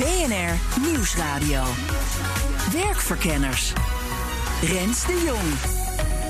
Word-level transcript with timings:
BNR 0.00 0.82
Nieuwsradio. 0.88 1.62
Werkverkenners. 2.72 3.72
Rens 4.62 5.06
de 5.06 5.22
Jong. 5.26 5.72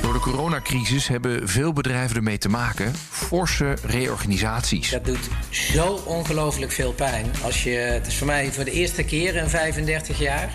Door 0.03 0.13
de 0.13 0.19
coronacrisis 0.19 1.09
hebben 1.09 1.49
veel 1.49 1.73
bedrijven 1.73 2.17
ermee 2.17 2.39
te 2.39 2.49
maken. 2.49 2.93
Forse 3.11 3.77
reorganisaties. 3.83 4.91
Dat 4.91 5.05
doet 5.05 5.29
zo 5.51 6.01
ongelooflijk 6.05 6.73
veel 6.73 6.93
pijn. 6.93 7.27
Als 7.43 7.65
je, 7.65 7.71
het 7.71 8.07
is 8.07 8.17
voor 8.17 8.27
mij 8.27 8.53
voor 8.53 8.65
de 8.65 8.71
eerste 8.71 9.03
keer 9.03 9.35
in 9.35 9.49
35 9.49 10.19
jaar. 10.19 10.51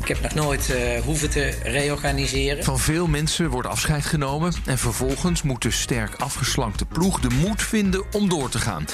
Ik 0.00 0.08
heb 0.08 0.20
nog 0.20 0.34
nooit 0.34 0.70
uh, 0.70 1.00
hoeven 1.00 1.30
te 1.30 1.54
reorganiseren. 1.62 2.64
Van 2.64 2.78
veel 2.78 3.06
mensen 3.06 3.50
wordt 3.50 3.68
afscheid 3.68 4.04
genomen. 4.04 4.52
En 4.64 4.78
vervolgens 4.78 5.42
moet 5.42 5.62
de 5.62 5.70
sterk 5.70 6.14
afgeslankte 6.14 6.84
ploeg 6.84 7.20
de 7.20 7.30
moed 7.30 7.62
vinden 7.62 8.04
om 8.12 8.28
door 8.28 8.48
te 8.48 8.58
gaan. 8.58 8.84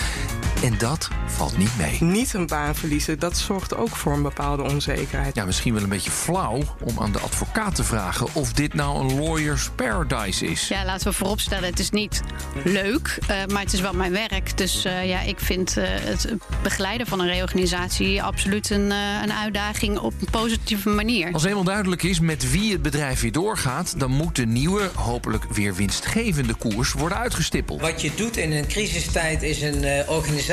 En 0.63 0.79
dat 0.79 1.09
valt 1.27 1.59
niet 1.59 1.77
mee. 1.79 1.99
Niet 2.01 2.35
een 2.35 2.47
baan 2.47 2.75
verliezen, 2.75 3.19
dat 3.19 3.37
zorgt 3.37 3.77
ook 3.77 3.97
voor 3.97 4.13
een 4.13 4.23
bepaalde 4.23 4.63
onzekerheid. 4.63 5.35
Ja, 5.35 5.45
misschien 5.45 5.75
wel 5.75 5.83
een 5.83 5.89
beetje 5.89 6.11
flauw 6.11 6.63
om 6.81 6.99
aan 6.99 7.13
de 7.13 7.19
advocaat 7.19 7.75
te 7.75 7.85
vragen 7.85 8.27
of 8.33 8.53
dit 8.53 8.75
nou 8.75 9.01
een 9.01 9.21
lawyer's 9.21 9.71
paradise 9.75 10.47
is. 10.47 10.69
Ja, 10.69 10.85
laten 10.85 11.09
we 11.09 11.15
vooropstellen, 11.15 11.69
het 11.69 11.79
is 11.79 11.91
niet 11.91 12.21
leuk, 12.65 13.19
uh, 13.23 13.29
maar 13.53 13.63
het 13.63 13.73
is 13.73 13.81
wel 13.81 13.93
mijn 13.93 14.13
werk. 14.13 14.57
Dus 14.57 14.87
uh, 14.87 15.09
ja, 15.09 15.21
ik 15.21 15.41
vind 15.41 15.77
uh, 15.79 15.85
het 15.89 16.35
begeleiden 16.63 17.07
van 17.07 17.21
een 17.21 17.27
reorganisatie 17.27 18.23
absoluut 18.23 18.71
een, 18.71 18.91
een 19.23 19.33
uitdaging 19.33 19.99
op 19.99 20.15
een 20.21 20.31
positieve 20.31 20.89
manier. 20.89 21.33
Als 21.33 21.45
eenmaal 21.45 21.65
duidelijk 21.65 22.03
is 22.03 22.21
met 22.21 22.51
wie 22.51 22.73
het 22.73 22.83
bedrijf 22.83 23.21
weer 23.21 23.33
doorgaat, 23.33 23.95
dan 23.99 24.11
moet 24.11 24.37
de 24.37 24.47
nieuwe, 24.47 24.91
hopelijk 24.95 25.45
weer 25.45 25.75
winstgevende 25.75 26.55
koers 26.55 26.93
worden 26.93 27.19
uitgestippeld. 27.19 27.81
Wat 27.81 28.03
je 28.03 28.11
doet 28.17 28.37
in 28.37 28.53
een 28.53 28.67
crisistijd 28.67 29.43
is 29.43 29.63
een 29.63 29.85
organisatie 30.09 30.49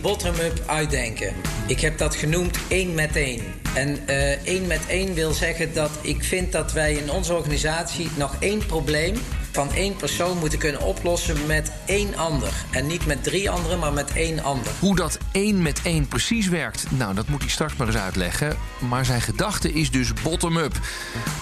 bottom-up 0.00 0.62
uitdenken. 0.66 1.34
Ik 1.66 1.80
heb 1.80 1.98
dat 1.98 2.14
genoemd 2.14 2.58
één 2.68 2.94
met 2.94 3.16
één. 3.16 3.40
En 3.74 3.98
uh, 4.06 4.46
één 4.46 4.66
met 4.66 4.80
één 4.88 5.14
wil 5.14 5.32
zeggen 5.32 5.74
dat 5.74 5.90
ik 6.02 6.24
vind 6.24 6.52
dat 6.52 6.72
wij 6.72 6.92
in 6.92 7.10
onze 7.10 7.34
organisatie 7.34 8.08
nog 8.16 8.36
één 8.40 8.66
probleem 8.66 9.14
van 9.56 9.72
één 9.72 9.96
persoon 9.96 10.38
moeten 10.38 10.58
kunnen 10.58 10.80
oplossen 10.80 11.46
met 11.46 11.72
één 11.86 12.16
ander. 12.16 12.52
En 12.70 12.86
niet 12.86 13.06
met 13.06 13.24
drie 13.24 13.50
anderen, 13.50 13.78
maar 13.78 13.92
met 13.92 14.12
één 14.12 14.42
ander. 14.42 14.72
Hoe 14.78 14.96
dat 14.96 15.18
één 15.32 15.62
met 15.62 15.80
één 15.82 16.08
precies 16.08 16.48
werkt, 16.48 16.86
nou, 16.90 17.14
dat 17.14 17.28
moet 17.28 17.40
hij 17.40 17.50
straks 17.50 17.76
maar 17.76 17.86
eens 17.86 17.96
uitleggen. 17.96 18.56
Maar 18.88 19.04
zijn 19.04 19.20
gedachte 19.20 19.72
is 19.72 19.90
dus 19.90 20.12
bottom-up. 20.22 20.80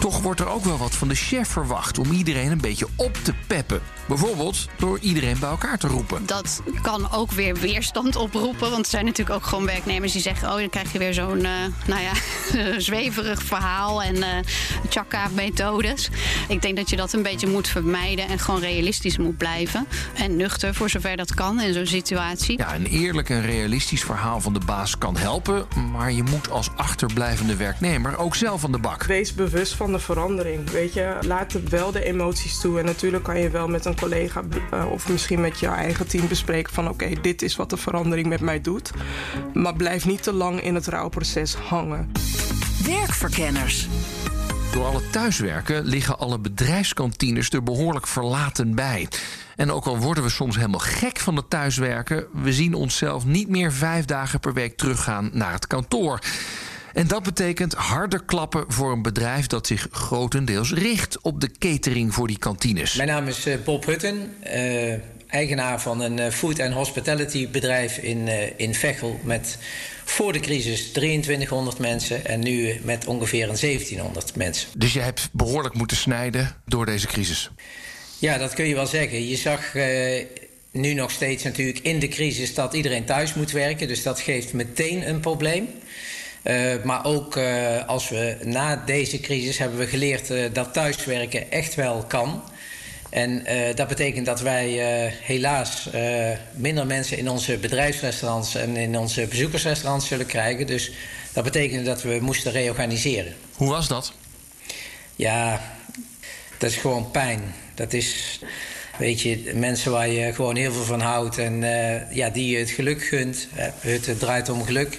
Toch 0.00 0.20
wordt 0.20 0.40
er 0.40 0.48
ook 0.48 0.64
wel 0.64 0.78
wat 0.78 0.94
van 0.94 1.08
de 1.08 1.14
chef 1.14 1.48
verwacht 1.48 1.98
om 1.98 2.12
iedereen 2.12 2.50
een 2.50 2.60
beetje 2.60 2.86
op 2.96 3.16
te 3.22 3.34
peppen. 3.46 3.80
Bijvoorbeeld 4.06 4.68
door 4.78 4.98
iedereen 4.98 5.38
bij 5.38 5.48
elkaar 5.48 5.78
te 5.78 5.86
roepen. 5.86 6.26
Dat 6.26 6.62
kan 6.82 7.12
ook 7.12 7.30
weer 7.30 7.54
weerstand 7.54 8.16
oproepen. 8.16 8.70
Want 8.70 8.84
er 8.84 8.90
zijn 8.90 9.04
natuurlijk 9.04 9.36
ook 9.36 9.46
gewoon 9.46 9.66
werknemers 9.66 10.12
die 10.12 10.22
zeggen: 10.22 10.48
Oh, 10.48 10.56
dan 10.56 10.70
krijg 10.70 10.92
je 10.92 10.98
weer 10.98 11.14
zo'n, 11.14 11.38
uh, 11.38 11.50
nou 11.86 12.02
ja, 12.02 12.12
zweverig 12.90 13.42
verhaal 13.42 14.02
en 14.02 14.16
uh, 14.16 14.26
chakka-methodes. 14.88 16.08
Ik 16.48 16.62
denk 16.62 16.76
dat 16.76 16.90
je 16.90 16.96
dat 16.96 17.12
een 17.12 17.22
beetje 17.22 17.46
moet 17.46 17.68
vermijden 17.68 18.02
en 18.12 18.38
gewoon 18.38 18.60
realistisch 18.60 19.18
moet 19.18 19.36
blijven. 19.36 19.86
En 20.14 20.36
nuchter 20.36 20.74
voor 20.74 20.90
zover 20.90 21.16
dat 21.16 21.34
kan 21.34 21.60
in 21.60 21.72
zo'n 21.72 21.86
situatie. 21.86 22.58
Ja, 22.58 22.74
een 22.74 22.86
eerlijk 22.86 23.30
en 23.30 23.42
realistisch 23.42 24.02
verhaal 24.02 24.40
van 24.40 24.52
de 24.52 24.60
baas 24.66 24.98
kan 24.98 25.16
helpen. 25.16 25.66
Maar 25.92 26.12
je 26.12 26.22
moet 26.22 26.50
als 26.50 26.70
achterblijvende 26.76 27.56
werknemer 27.56 28.18
ook 28.18 28.34
zelf 28.34 28.64
aan 28.64 28.72
de 28.72 28.78
bak. 28.78 29.04
Wees 29.04 29.34
bewust 29.34 29.74
van 29.74 29.92
de 29.92 29.98
verandering. 29.98 30.70
Weet 30.70 30.92
je, 30.92 31.16
laat 31.20 31.68
wel 31.68 31.92
de 31.92 32.04
emoties 32.04 32.60
toe. 32.60 32.78
En 32.78 32.84
natuurlijk 32.84 33.24
kan 33.24 33.38
je 33.38 33.50
wel 33.50 33.68
met 33.68 33.84
een 33.84 33.96
collega 33.96 34.42
uh, 34.74 34.90
of 34.90 35.08
misschien 35.08 35.40
met 35.40 35.60
jouw 35.60 35.74
eigen 35.74 36.06
team 36.06 36.28
bespreken 36.28 36.72
van 36.72 36.88
oké, 36.88 37.04
okay, 37.04 37.18
dit 37.22 37.42
is 37.42 37.56
wat 37.56 37.70
de 37.70 37.76
verandering 37.76 38.26
met 38.26 38.40
mij 38.40 38.60
doet. 38.60 38.90
Maar 39.54 39.76
blijf 39.76 40.06
niet 40.06 40.22
te 40.22 40.32
lang 40.32 40.60
in 40.60 40.74
het 40.74 40.86
rouwproces 40.86 41.54
hangen. 41.54 42.12
Werkverkenners. 42.84 43.88
Door 44.74 44.84
alle 44.84 45.10
thuiswerken 45.10 45.84
liggen 45.84 46.18
alle 46.18 46.38
bedrijfskantines 46.38 47.50
er 47.50 47.62
behoorlijk 47.62 48.06
verlaten 48.06 48.74
bij. 48.74 49.08
En 49.56 49.70
ook 49.70 49.86
al 49.86 49.98
worden 49.98 50.24
we 50.24 50.30
soms 50.30 50.56
helemaal 50.56 50.80
gek 50.80 51.18
van 51.18 51.36
het 51.36 51.50
thuiswerken, 51.50 52.26
we 52.32 52.52
zien 52.52 52.74
onszelf 52.74 53.24
niet 53.24 53.48
meer 53.48 53.72
vijf 53.72 54.04
dagen 54.04 54.40
per 54.40 54.52
week 54.52 54.76
teruggaan 54.76 55.30
naar 55.32 55.52
het 55.52 55.66
kantoor. 55.66 56.18
En 56.92 57.06
dat 57.06 57.22
betekent 57.22 57.74
harde 57.74 58.24
klappen 58.24 58.64
voor 58.68 58.92
een 58.92 59.02
bedrijf 59.02 59.46
dat 59.46 59.66
zich 59.66 59.88
grotendeels 59.90 60.72
richt 60.72 61.20
op 61.20 61.40
de 61.40 61.50
catering 61.58 62.14
voor 62.14 62.26
die 62.26 62.38
kantines. 62.38 62.94
Mijn 62.94 63.08
naam 63.08 63.26
is 63.26 63.48
Bob 63.64 63.86
Hutten, 63.86 64.34
uh, 64.46 64.94
eigenaar 65.34 65.80
van 65.80 66.00
een 66.00 66.32
food 66.32 66.60
and 66.60 66.72
hospitality 66.72 67.48
bedrijf 67.48 67.98
in, 67.98 68.26
uh, 68.26 68.34
in 68.56 68.74
Veghel 68.74 69.20
met 69.22 69.58
voor 70.04 70.32
de 70.32 70.40
crisis 70.40 70.92
2300 70.92 71.78
mensen 71.78 72.26
en 72.26 72.40
nu 72.40 72.80
met 72.82 73.06
ongeveer 73.06 73.48
een 73.48 73.56
1700 73.56 74.36
mensen. 74.36 74.68
Dus 74.76 74.92
je 74.92 75.00
hebt 75.00 75.28
behoorlijk 75.32 75.74
moeten 75.74 75.96
snijden 75.96 76.56
door 76.66 76.86
deze 76.86 77.06
crisis? 77.06 77.50
Ja, 78.18 78.38
dat 78.38 78.54
kun 78.54 78.64
je 78.64 78.74
wel 78.74 78.86
zeggen. 78.86 79.28
Je 79.28 79.36
zag 79.36 79.74
uh, 79.74 80.24
nu 80.70 80.94
nog 80.94 81.10
steeds 81.10 81.42
natuurlijk 81.42 81.78
in 81.78 81.98
de 81.98 82.08
crisis 82.08 82.54
dat 82.54 82.74
iedereen 82.74 83.04
thuis 83.04 83.34
moet 83.34 83.50
werken, 83.50 83.88
dus 83.88 84.02
dat 84.02 84.20
geeft 84.20 84.52
meteen 84.52 85.08
een 85.08 85.20
probleem. 85.20 85.68
Uh, 86.42 86.82
maar 86.84 87.04
ook 87.04 87.36
uh, 87.36 87.88
als 87.88 88.08
we 88.08 88.36
na 88.44 88.82
deze 88.86 89.20
crisis 89.20 89.58
hebben 89.58 89.78
we 89.78 89.86
geleerd 89.86 90.32
dat 90.52 90.72
thuiswerken 90.72 91.50
echt 91.50 91.74
wel 91.74 92.04
kan. 92.08 92.42
En 93.14 93.44
dat 93.74 93.88
betekent 93.88 94.26
dat 94.26 94.40
wij 94.40 94.68
helaas 95.22 95.88
minder 96.52 96.86
mensen 96.86 97.18
in 97.18 97.28
onze 97.28 97.56
bedrijfsrestaurants 97.56 98.54
en 98.54 98.76
in 98.76 98.98
onze 98.98 99.26
bezoekersrestaurants 99.26 100.06
zullen 100.06 100.26
krijgen. 100.26 100.66
Dus 100.66 100.92
dat 101.32 101.44
betekende 101.44 101.84
dat 101.84 102.02
we 102.02 102.18
moesten 102.20 102.52
reorganiseren. 102.52 103.34
Hoe 103.54 103.68
was 103.68 103.88
dat? 103.88 104.12
Ja, 105.16 105.60
dat 106.58 106.70
is 106.70 106.76
gewoon 106.76 107.10
pijn. 107.10 107.40
Dat 107.74 107.92
is, 107.92 108.40
weet 108.98 109.20
je, 109.20 109.52
mensen 109.54 109.92
waar 109.92 110.08
je 110.08 110.32
gewoon 110.32 110.56
heel 110.56 110.72
veel 110.72 110.84
van 110.84 111.00
houdt 111.00 111.38
en 111.38 111.60
ja, 112.10 112.30
die 112.30 112.50
je 112.50 112.58
het 112.58 112.70
geluk 112.70 113.02
gunt. 113.02 113.48
Het 113.80 114.18
draait 114.18 114.48
om 114.48 114.64
geluk. 114.64 114.98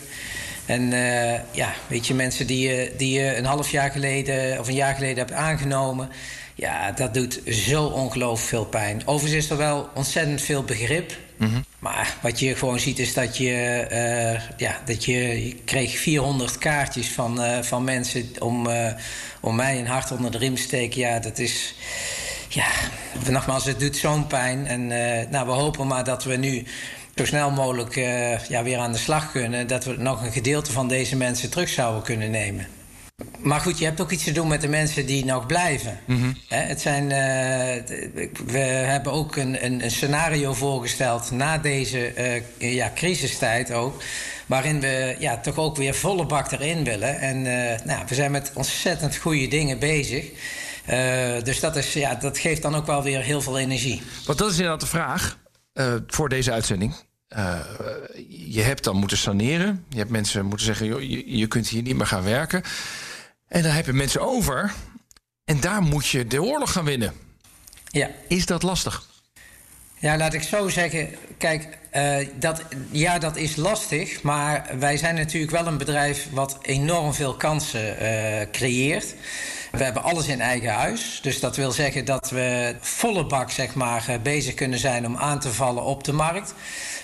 En 0.66 0.92
uh, 0.92 1.34
ja, 1.52 1.74
weet 1.88 2.08
je, 2.08 2.14
mensen 2.14 2.48
die 2.48 2.70
je, 2.70 2.94
die 2.98 3.20
je 3.20 3.36
een 3.36 3.46
half 3.46 3.72
jaar 3.72 3.92
geleden 3.92 4.60
of 4.60 4.68
een 4.68 4.74
jaar 4.74 4.96
geleden 4.96 5.18
hebt 5.18 5.32
aangenomen. 5.32 6.10
Ja, 6.56 6.92
dat 6.92 7.14
doet 7.14 7.42
zo 7.46 7.86
ongelooflijk 7.86 8.48
veel 8.48 8.66
pijn. 8.66 9.02
Overigens 9.06 9.44
is 9.44 9.52
er 9.52 9.58
wel 9.58 9.90
ontzettend 9.94 10.42
veel 10.42 10.64
begrip. 10.64 11.18
Mm 11.38 11.48
-hmm. 11.48 11.66
Maar 11.80 12.18
wat 12.22 12.40
je 12.40 12.56
gewoon 12.56 12.80
ziet 12.80 13.00
is 13.00 13.14
dat 13.14 13.38
je... 13.38 13.88
Uh, 13.92 14.58
ja, 14.58 14.82
dat 14.86 15.06
je, 15.06 15.48
je 15.48 15.56
kreeg 15.56 15.98
400 15.98 16.58
kaartjes 16.58 17.08
van, 17.08 17.44
uh, 17.44 17.62
van 17.62 17.84
mensen 17.84 18.26
om, 18.40 18.68
om 19.42 19.56
mij 19.56 19.80
een 19.80 19.88
hart 19.88 20.12
onder 20.12 20.32
de 20.32 20.38
riem 20.38 20.56
te 20.56 20.62
steken. 20.62 21.00
Ja, 21.00 21.20
dat 21.20 21.40
is... 21.40 21.76
Ja, 22.50 22.68
nogmaals, 23.30 23.66
het 23.66 23.80
doet 23.80 23.98
zo'n 23.98 24.28
pijn. 24.28 24.68
En 24.68 24.88
nou, 25.30 25.46
we 25.46 25.52
hopen 25.52 25.88
maar 25.88 26.04
dat 26.04 26.24
we 26.24 26.36
nu 26.36 26.66
zo 27.16 27.26
snel 27.26 27.52
mogelijk 27.52 27.96
ja, 28.48 28.64
weer 28.64 28.78
aan 28.78 28.92
de 28.92 28.98
slag 28.98 29.32
kunnen. 29.32 29.68
Dat 29.68 29.86
we 29.86 29.96
nog 29.98 30.24
een 30.24 30.32
gedeelte 30.32 30.72
van 30.72 30.88
deze 30.88 31.16
mensen 31.16 31.50
terug 31.50 31.70
zouden 31.70 32.04
kunnen 32.04 32.32
nemen. 32.32 32.68
Maar 33.40 33.60
goed, 33.60 33.78
je 33.80 33.86
hebt 33.86 34.02
ook 34.02 34.12
iets 34.12 34.24
te 34.24 34.32
doen 34.32 34.48
met 34.48 34.62
de 34.62 34.68
mensen 34.68 35.06
die 35.06 35.26
nog 35.26 35.46
blijven. 35.46 36.00
Mm 36.06 36.22
-hmm. 36.22 36.38
het 36.48 36.82
zijn, 36.82 37.04
uh, 37.04 38.30
we 38.46 38.58
hebben 38.58 39.12
ook 39.12 39.36
een, 39.36 39.66
een, 39.66 39.84
een, 39.84 39.92
scenario 39.92 40.54
voorgesteld 40.54 41.32
na 41.32 41.58
deze 41.58 42.14
uh, 42.60 42.74
ja, 42.74 42.92
crisistijd 42.96 43.72
ook. 43.72 44.02
Waarin 44.46 44.80
we 44.80 45.16
ja, 45.20 45.38
toch 45.38 45.58
ook 45.58 45.76
weer 45.76 45.94
volle 45.94 46.26
bak 46.26 46.52
erin 46.52 46.84
willen. 46.84 47.20
En 47.20 47.42
nou, 47.86 48.04
we 48.08 48.16
zijn 48.16 48.32
met 48.32 48.52
ontzettend 48.54 49.16
goede 49.16 49.48
dingen 49.48 49.80
bezig. 49.80 50.26
dus 51.44 51.60
dat, 51.60 51.76
is, 51.76 51.94
ja, 51.94 52.16
dat 52.16 52.38
geeft 52.38 52.62
dan 52.62 52.76
ook 52.76 52.86
wel 52.86 53.04
weer 53.04 53.22
heel 53.22 53.42
veel 53.42 53.60
energie. 53.60 54.02
Want 54.26 54.38
dat 54.38 54.50
is 54.52 54.56
inderdaad 54.56 54.80
de 54.82 54.88
vraag. 54.88 55.38
Voor 56.08 56.30
deze 56.30 56.52
uitzending. 56.52 56.94
Uh, 57.30 57.60
je 58.28 58.62
hebt 58.62 58.84
dan 58.84 58.96
moeten 58.96 59.18
saneren. 59.18 59.86
Je 59.90 59.98
hebt 59.98 60.10
mensen 60.10 60.46
moeten 60.46 60.66
zeggen: 60.66 60.86
joh, 60.86 61.02
je, 61.02 61.38
je, 61.38 61.48
kunt 61.48 61.68
hier 61.68 61.82
niet 61.82 61.96
meer 61.96 62.08
gaan 62.08 62.24
werken. 62.24 62.64
En 63.48 63.64
dan 63.64 63.72
heb 63.72 63.86
je 63.86 63.94
mensen 63.94 64.22
over. 64.22 64.74
En 65.44 65.60
daar 65.60 65.82
moet 65.82 66.08
je 66.08 66.28
de 66.28 66.44
oorlog 66.44 66.72
gaan 66.72 66.86
winnen. 66.86 67.14
Ja. 67.86 68.10
Is 68.28 68.46
dat 68.46 68.64
lastig? 68.64 69.06
Ja, 70.00 70.18
laat 70.18 70.34
ik 70.34 70.44
zo 70.44 70.70
zeggen. 70.70 71.10
Kijk, 71.38 71.78
uh, 71.94 72.18
dat, 72.40 72.62
ja, 72.92 73.20
dat 73.20 73.36
is 73.36 73.56
lastig. 73.56 74.22
Maar 74.22 74.66
wij 74.80 74.98
zijn 74.98 75.16
natuurlijk 75.16 75.52
wel 75.52 75.68
een 75.68 75.78
bedrijf 75.78 76.28
wat 76.32 76.58
enorm 76.62 77.14
veel 77.14 77.36
kansen 77.36 78.04
uh, 78.04 78.42
creëert. 78.52 79.16
We 79.72 79.84
hebben 79.84 80.04
alles 80.04 80.28
in 80.28 80.42
eigen 80.42 80.74
huis. 80.74 81.20
Dus 81.22 81.40
dat 81.40 81.56
wil 81.56 81.72
zeggen 81.72 82.06
dat 82.06 82.30
we 82.30 82.76
volle 82.80 83.26
bak 83.26 83.52
zeg 83.52 83.74
maar, 83.74 84.20
bezig 84.24 84.54
kunnen 84.54 84.80
zijn 84.80 85.06
om 85.06 85.18
aan 85.18 85.40
te 85.40 85.54
vallen 85.54 85.84
op 85.84 86.04
de 86.04 86.14
markt. 86.14 86.54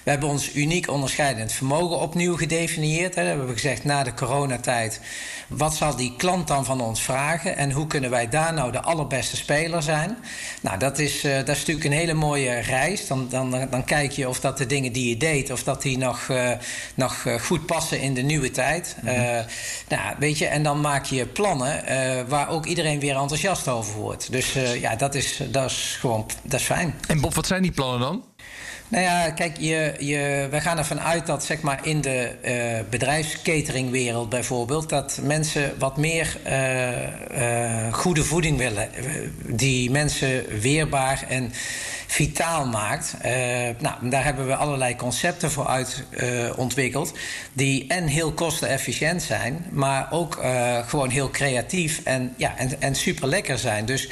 We 0.04 0.10
hebben 0.10 0.30
ons 0.30 0.56
uniek 0.56 0.90
onderscheidend 0.90 1.52
vermogen 1.52 2.00
opnieuw 2.00 2.38
gedefinieerd. 2.38 3.16
Hè. 3.16 3.22
We 3.22 3.28
hebben 3.28 3.54
gezegd 3.54 3.84
na 3.84 4.04
de 4.04 4.14
coronatijd, 4.14 5.00
wat 5.48 5.76
zal 5.76 5.96
die 5.96 6.14
klant 6.18 6.48
dan 6.48 6.66
van 6.66 6.82
ons 6.82 7.02
vragen 7.02 7.58
en 7.58 7.72
hoe 7.72 7.88
kunnen 7.88 8.10
wij 8.10 8.30
daar 8.30 8.54
nou 8.54 8.72
de 8.72 8.82
allerbeste 8.82 9.36
speler 9.36 9.84
zijn? 9.84 10.18
Nou, 10.62 10.78
dat 10.80 11.00
is, 11.00 11.26
uh, 11.26 11.36
dat 11.36 11.50
is 11.50 11.58
natuurlijk 11.58 11.86
een 11.86 11.92
hele 11.92 12.14
mooie 12.14 12.60
reis. 12.60 13.08
Dan, 13.08 13.28
dan, 13.30 13.68
dan 13.70 13.84
kijk 13.84 14.12
je 14.12 14.30
of 14.30 14.40
dat 14.40 14.58
de 14.58 14.66
dingen 14.66 14.92
die 14.92 15.10
je 15.10 15.18
deed, 15.18 15.52
of 15.52 15.64
dat 15.64 15.82
die 15.82 15.98
nog, 15.98 16.28
uh, 16.28 16.52
nog 16.96 17.26
goed 17.42 17.66
passen 17.66 18.02
in 18.02 18.14
de 18.14 18.22
nieuwe 18.22 18.52
tijd. 18.52 18.96
Mm 19.02 19.10
-hmm. 19.10 19.18
uh, 19.18 19.40
nou, 19.88 20.16
weet 20.20 20.38
je, 20.38 20.46
en 20.46 20.64
dan 20.64 20.82
maak 20.82 21.06
je 21.06 21.26
plannen 21.26 21.84
waar 22.28 22.50
ook 22.50 22.66
iedereen 22.66 23.00
weer 23.00 23.16
enthousiast 23.16 23.68
over 23.68 23.94
wordt. 23.94 24.32
Dus 24.32 24.54
ja, 24.80 24.96
dat 24.96 25.16
is, 25.16 25.40
dat 25.52 25.70
is 25.70 25.98
gewoon 26.00 26.26
dat 26.44 26.60
is 26.60 26.66
fijn. 26.66 26.94
En 27.08 27.22
Bob, 27.22 27.34
wat 27.34 27.48
zijn 27.48 27.62
die 27.62 27.72
plannen 27.72 28.00
dan? 28.00 28.24
Nou 28.92 29.04
ja, 29.04 29.30
kijk, 29.30 29.58
je, 29.58 29.94
je, 30.00 30.48
wij 30.50 30.62
gaan 30.62 30.78
ervan 30.78 31.00
uit 31.00 31.26
dat 31.26 31.44
zeg 31.44 31.62
maar, 31.62 31.80
in 31.84 32.02
de 32.02 32.32
uh, 32.46 32.90
bedrijfscateringwereld 32.90 34.30
bijvoorbeeld... 34.30 34.90
dat 34.90 35.20
mensen 35.24 35.74
wat 35.80 35.98
meer 35.98 36.38
uh, 36.48 36.90
uh, 37.38 37.94
goede 37.94 38.24
voeding 38.24 38.58
willen. 38.58 38.90
Die 39.48 39.92
mensen 39.92 40.60
weerbaar 40.60 41.26
en 41.30 41.54
vitaal 42.12 42.66
maakt. 42.66 43.16
nou, 43.80 44.10
daar 44.10 44.24
hebben 44.24 44.48
we 44.48 44.56
allerlei 44.56 44.96
concepten 44.96 45.52
voor 45.52 45.68
uit 45.68 46.04
ontwikkeld... 46.56 47.14
die 47.54 47.88
en 47.88 48.08
heel 48.08 48.32
kostenefficiënt 48.32 49.22
zijn... 49.22 49.66
maar 49.70 50.08
ook 50.12 50.40
gewoon 50.88 51.10
heel 51.10 51.30
creatief 51.30 52.02
en, 52.04 52.34
ja, 52.38 52.58
en, 52.58 52.82
en 52.82 52.96
super 52.96 53.28
lekker 53.28 53.58
zijn. 53.58 53.86
Dus 53.86 54.10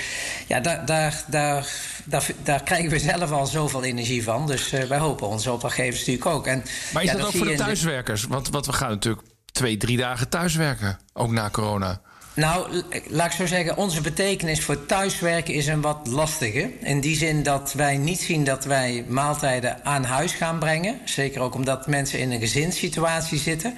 ja, 0.47 0.59
daar... 0.59 0.85
daar, 0.85 1.23
daar 1.27 1.67
daar, 2.09 2.25
daar, 2.43 2.63
krijgen 2.63 2.89
we 2.89 2.99
zelf 2.99 3.31
al 3.31 3.45
zoveel 3.45 3.83
energie 3.83 4.23
van. 4.23 4.47
Dus 4.47 4.69
wij 4.69 4.97
hopen 4.97 5.27
onze 5.27 5.51
opdrachtgevers 5.51 5.97
natuurlijk 5.97 6.25
ook. 6.25 6.47
En, 6.47 6.63
maar 6.93 7.03
is 7.03 7.11
ja, 7.11 7.17
dat, 7.17 7.25
ook 7.25 7.35
voor 7.35 7.45
de 7.45 7.55
thuiswerkers? 7.55 8.23
Want, 8.23 8.49
want 8.49 8.65
we 8.65 8.73
gaan 8.73 8.89
natuurlijk 8.89 9.27
twee, 9.51 9.77
drie 9.77 9.97
dagen 9.97 10.29
thuiswerken, 10.29 10.99
ook 11.13 11.31
na 11.31 11.49
corona. 11.49 12.01
Nou, 12.39 12.81
laat 13.07 13.25
ik 13.25 13.31
zo 13.31 13.45
zeggen, 13.45 13.77
onze 13.77 14.01
betekenis 14.01 14.61
voor 14.61 14.85
thuiswerken 14.85 15.53
is 15.53 15.67
een 15.67 15.81
wat 15.81 16.07
lastige. 16.07 16.71
In 16.79 16.99
die 16.99 17.15
zin 17.15 17.43
dat 17.43 17.73
wij 17.73 17.97
niet 17.97 18.19
zien 18.19 18.43
dat 18.43 18.65
wij 18.65 19.05
maaltijden 19.07 19.85
aan 19.85 20.03
huis 20.03 20.31
gaan 20.31 20.59
brengen. 20.59 20.99
Zeker 21.03 21.41
ook 21.41 21.55
omdat 21.55 21.87
mensen 21.87 22.19
in 22.19 22.31
een 22.31 22.39
gezinssituatie 22.39 23.39
zitten. 23.39 23.73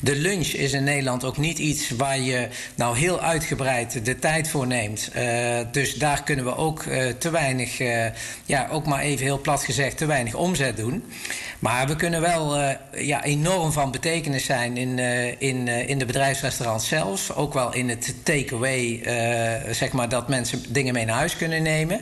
De 0.00 0.16
lunch 0.16 0.46
is 0.46 0.72
in 0.72 0.84
Nederland 0.84 1.24
ook 1.24 1.36
niet 1.36 1.58
iets 1.58 1.90
waar 1.90 2.18
je 2.18 2.48
nou 2.74 2.98
heel 2.98 3.20
uitgebreid 3.20 4.04
de 4.04 4.18
tijd 4.18 4.48
voor 4.48 4.66
neemt. 4.66 5.10
Uh, 5.16 5.58
dus 5.72 5.94
daar 5.94 6.22
kunnen 6.22 6.44
we 6.44 6.56
ook 6.56 6.84
uh, 6.84 7.06
te 7.18 7.30
weinig, 7.30 7.80
uh, 7.80 8.06
ja, 8.44 8.68
ook 8.70 8.86
maar 8.86 9.00
even 9.00 9.24
heel 9.24 9.40
plat 9.40 9.64
gezegd, 9.64 9.96
te 9.96 10.06
weinig 10.06 10.34
omzet 10.34 10.76
doen. 10.76 11.04
Maar 11.58 11.86
we 11.86 11.96
kunnen 11.96 12.20
wel 12.20 12.58
ja, 12.92 13.24
enorm 13.24 13.72
van 13.72 13.90
betekenis 13.90 14.44
zijn 14.44 14.76
in, 14.76 14.98
in, 15.38 15.68
in 15.68 15.98
de 15.98 16.04
bedrijfsrestaurants 16.04 16.88
zelf. 16.88 17.30
Ook 17.30 17.54
wel 17.54 17.74
in 17.74 17.88
het 17.88 17.97
takeaway, 18.22 19.00
zeg 19.70 19.92
maar, 19.92 20.08
dat 20.08 20.28
mensen 20.28 20.62
dingen 20.68 20.94
mee 20.94 21.04
naar 21.04 21.16
huis 21.16 21.36
kunnen 21.36 21.62
nemen. 21.62 22.00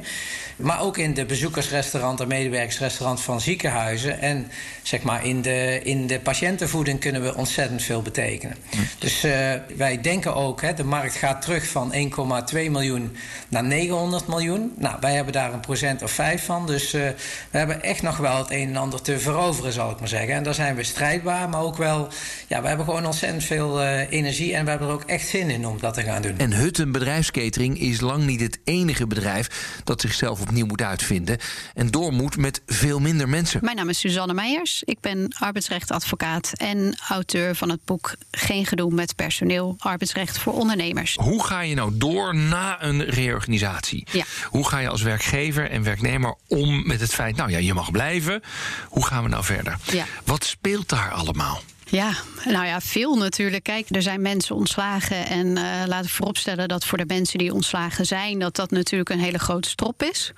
Maar 0.56 0.80
ook 0.80 0.98
in 0.98 1.14
de 1.14 1.24
bezoekersrestaurant 1.24 2.20
en 2.20 2.28
medewerkersrestaurant 2.28 3.20
van 3.20 3.40
ziekenhuizen. 3.40 4.20
En 4.20 4.50
zeg 4.82 5.02
maar 5.02 5.24
in 5.24 5.42
de, 5.42 5.80
in 5.82 6.06
de 6.06 6.20
patiëntenvoeding 6.20 7.00
kunnen 7.00 7.22
we 7.22 7.34
ontzettend 7.34 7.82
veel 7.82 8.02
betekenen. 8.02 8.56
Hm. 8.70 8.76
Dus 8.98 9.24
uh, 9.24 9.32
wij 9.76 10.00
denken 10.00 10.34
ook, 10.34 10.62
hè, 10.62 10.74
de 10.74 10.84
markt 10.84 11.14
gaat 11.14 11.42
terug 11.42 11.68
van 11.68 11.92
1,2 12.52 12.70
miljoen 12.70 13.16
naar 13.48 13.64
900 13.64 14.26
miljoen. 14.26 14.72
Nou, 14.78 14.96
wij 15.00 15.14
hebben 15.14 15.32
daar 15.32 15.52
een 15.52 15.60
procent 15.60 16.02
of 16.02 16.10
vijf 16.10 16.44
van. 16.44 16.66
Dus 16.66 16.94
uh, 16.94 17.02
we 17.50 17.58
hebben 17.58 17.82
echt 17.82 18.02
nog 18.02 18.16
wel 18.16 18.38
het 18.38 18.50
een 18.50 18.68
en 18.68 18.76
ander 18.76 19.02
te 19.02 19.18
veroveren, 19.18 19.72
zal 19.72 19.90
ik 19.90 19.98
maar 19.98 20.08
zeggen. 20.08 20.34
En 20.34 20.42
daar 20.42 20.54
zijn 20.54 20.74
we 20.74 20.82
strijdbaar, 20.82 21.48
maar 21.48 21.62
ook 21.62 21.76
wel... 21.76 22.08
Ja, 22.46 22.62
we 22.62 22.68
hebben 22.68 22.86
gewoon 22.86 23.06
ontzettend 23.06 23.44
veel 23.44 23.82
uh, 23.82 24.10
energie 24.10 24.54
en 24.54 24.64
we 24.64 24.70
hebben 24.70 24.88
er 24.88 24.94
ook 24.94 25.02
echt 25.02 25.28
zin 25.28 25.50
in 25.50 25.66
om 25.66 25.80
dat 25.80 25.94
te 25.94 26.02
gaan 26.02 26.22
doen. 26.22 26.38
En 26.38 26.52
Hutten 26.52 26.92
Bedrijfskatering 26.92 27.80
is 27.80 28.00
lang 28.00 28.24
niet 28.24 28.40
het 28.40 28.58
enige 28.64 29.06
bedrijf 29.06 29.80
dat 29.84 30.00
zichzelf 30.00 30.45
opnieuw 30.46 30.66
moet 30.66 30.82
uitvinden 30.82 31.38
en 31.75 31.90
door 31.90 32.12
moet 32.12 32.37
met 32.37 32.62
veel 32.66 32.98
minder 32.98 33.28
mensen. 33.28 33.60
Mijn 33.62 33.76
naam 33.76 33.88
is 33.88 33.98
Suzanne 33.98 34.34
Meijers. 34.34 34.82
Ik 34.84 35.00
ben 35.00 35.34
arbeidsrechtadvocaat 35.38 36.52
en 36.54 36.96
auteur 37.08 37.54
van 37.54 37.70
het 37.70 37.84
boek 37.84 38.14
Geen 38.31 38.66
gedoe 38.66 38.94
met 38.94 39.14
personeel, 39.14 39.75
arbeidsrecht 39.78 40.38
voor 40.38 40.52
ondernemers. 40.52 41.14
Hoe 41.14 41.44
ga 41.44 41.60
je 41.60 41.75
nou 41.75 41.93
door 41.94 42.34
na 42.34 42.82
een 42.82 43.04
reorganisatie? 43.04 44.06
Ja. 44.12 44.25
Hoe 44.44 44.69
ga 44.69 44.78
je 44.78 44.88
als 44.88 45.02
werkgever 45.02 45.70
en 45.70 45.82
werknemer 45.82 46.34
om 46.49 46.87
met 46.87 47.00
het 47.00 47.14
feit, 47.14 47.37
nou 47.37 47.50
ja, 47.50 47.58
je 47.58 47.75
mag 47.75 47.90
blijven. 47.90 48.42
Hoe 48.88 49.06
gaan 49.06 49.22
we 49.22 49.28
nou 49.28 49.44
verder? 49.44 49.76
Ja. 49.92 50.04
Wat 50.25 50.44
speelt 50.44 50.88
daar 50.88 51.10
allemaal? 51.10 51.60
Ja, 51.90 52.12
nou 52.44 52.66
ja, 52.66 52.80
veel 52.80 53.16
natuurlijk. 53.16 53.62
Kijk, 53.62 53.86
er 53.90 54.02
zijn 54.02 54.20
mensen 54.20 54.56
ontslagen. 54.56 55.26
En 55.26 55.46
uh, 55.46 55.62
laten 55.86 56.10
we 56.10 56.16
vooropstellen 56.16 56.68
dat 56.68 56.84
voor 56.84 56.98
de 56.98 57.04
mensen 57.06 57.38
die 57.38 57.52
ontslagen 57.52 58.06
zijn, 58.06 58.38
dat 58.38 58.56
dat 58.56 58.70
natuurlijk 58.70 59.10
een 59.10 59.20
hele 59.20 59.38
grote 59.38 59.68
strop 59.68 60.02
is. 60.02 60.32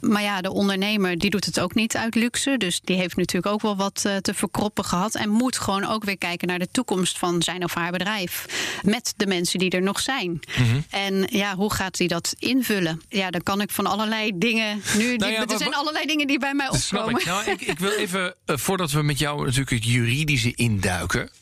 Maar 0.00 0.22
ja, 0.22 0.40
de 0.40 0.52
ondernemer 0.52 1.18
die 1.18 1.30
doet 1.30 1.44
het 1.44 1.60
ook 1.60 1.74
niet 1.74 1.96
uit 1.96 2.14
luxe. 2.14 2.56
Dus 2.56 2.80
die 2.80 2.96
heeft 2.96 3.16
natuurlijk 3.16 3.54
ook 3.54 3.62
wel 3.62 3.76
wat 3.76 4.02
uh, 4.06 4.16
te 4.16 4.34
verkroppen 4.34 4.84
gehad. 4.84 5.14
En 5.14 5.28
moet 5.28 5.58
gewoon 5.58 5.84
ook 5.84 6.04
weer 6.04 6.18
kijken 6.18 6.48
naar 6.48 6.58
de 6.58 6.68
toekomst 6.72 7.18
van 7.18 7.42
zijn 7.42 7.64
of 7.64 7.74
haar 7.74 7.92
bedrijf. 7.92 8.46
Met 8.82 9.14
de 9.16 9.26
mensen 9.26 9.58
die 9.58 9.70
er 9.70 9.82
nog 9.82 10.00
zijn. 10.00 10.40
Mhm. 10.58 10.80
En 10.90 11.26
ja, 11.30 11.54
hoe 11.54 11.72
gaat 11.72 11.98
hij 11.98 12.06
dat 12.06 12.34
invullen? 12.38 13.02
Ja, 13.08 13.30
dan 13.30 13.42
kan 13.42 13.60
ik 13.60 13.70
van 13.70 13.86
allerlei 13.86 14.32
dingen. 14.34 14.82
Nu, 14.96 15.16
Nou 15.16 15.32
ja, 15.32 15.46
er 15.46 15.58
zijn 15.58 15.74
allerlei 15.74 16.06
dingen 16.06 16.26
die 16.26 16.38
bij 16.38 16.54
mij 16.54 16.68
snap 16.72 17.00
opkomen. 17.00 17.20
ik. 17.20 17.26
Nou, 17.26 17.50
ik, 17.50 17.60
ik 17.60 17.78
wil 17.78 17.90
even, 17.90 18.34
uh, 18.46 18.56
voordat 18.56 18.90
we 18.90 19.02
met 19.02 19.18
jou 19.18 19.44
natuurlijk 19.44 19.70
het 19.70 19.84
juridische 19.84 20.52
induiken. 20.54 20.93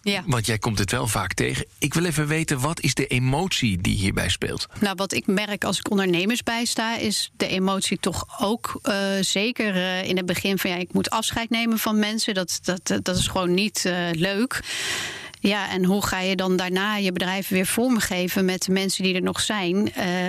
Ja. 0.02 0.22
Want 0.26 0.46
jij 0.46 0.58
komt 0.58 0.78
het 0.78 0.90
wel 0.90 1.06
vaak 1.06 1.34
tegen. 1.34 1.66
Ik 1.78 1.94
wil 1.94 2.04
even 2.04 2.26
weten, 2.26 2.60
wat 2.60 2.80
is 2.80 2.94
de 2.94 3.06
emotie 3.06 3.80
die 3.80 3.96
hierbij 3.96 4.28
speelt? 4.28 4.66
Nou, 4.80 4.94
wat 4.96 5.12
ik 5.12 5.26
merk 5.26 5.64
als 5.64 5.78
ik 5.78 5.90
ondernemers 5.90 6.42
bijsta, 6.42 6.96
is 6.96 7.30
de 7.36 7.46
emotie 7.46 7.98
toch 8.00 8.40
ook 8.40 8.80
uh, 8.82 8.94
zeker 9.20 9.76
uh, 9.76 10.08
in 10.08 10.16
het 10.16 10.26
begin 10.26 10.58
van 10.58 10.70
ja, 10.70 10.76
ik 10.76 10.92
moet 10.92 11.10
afscheid 11.10 11.50
nemen 11.50 11.78
van 11.78 11.98
mensen. 11.98 12.34
Dat, 12.34 12.60
dat, 12.62 12.98
dat 13.02 13.16
is 13.16 13.26
gewoon 13.26 13.54
niet 13.54 13.84
uh, 13.86 13.94
leuk. 14.12 14.60
Ja, 15.40 15.70
en 15.70 15.84
hoe 15.84 16.06
ga 16.06 16.20
je 16.20 16.36
dan 16.36 16.56
daarna 16.56 16.96
je 16.96 17.12
bedrijf 17.12 17.48
weer 17.48 17.66
vormgeven 17.66 18.44
met 18.44 18.62
de 18.62 18.72
mensen 18.72 19.04
die 19.04 19.14
er 19.14 19.22
nog 19.22 19.40
zijn? 19.40 19.76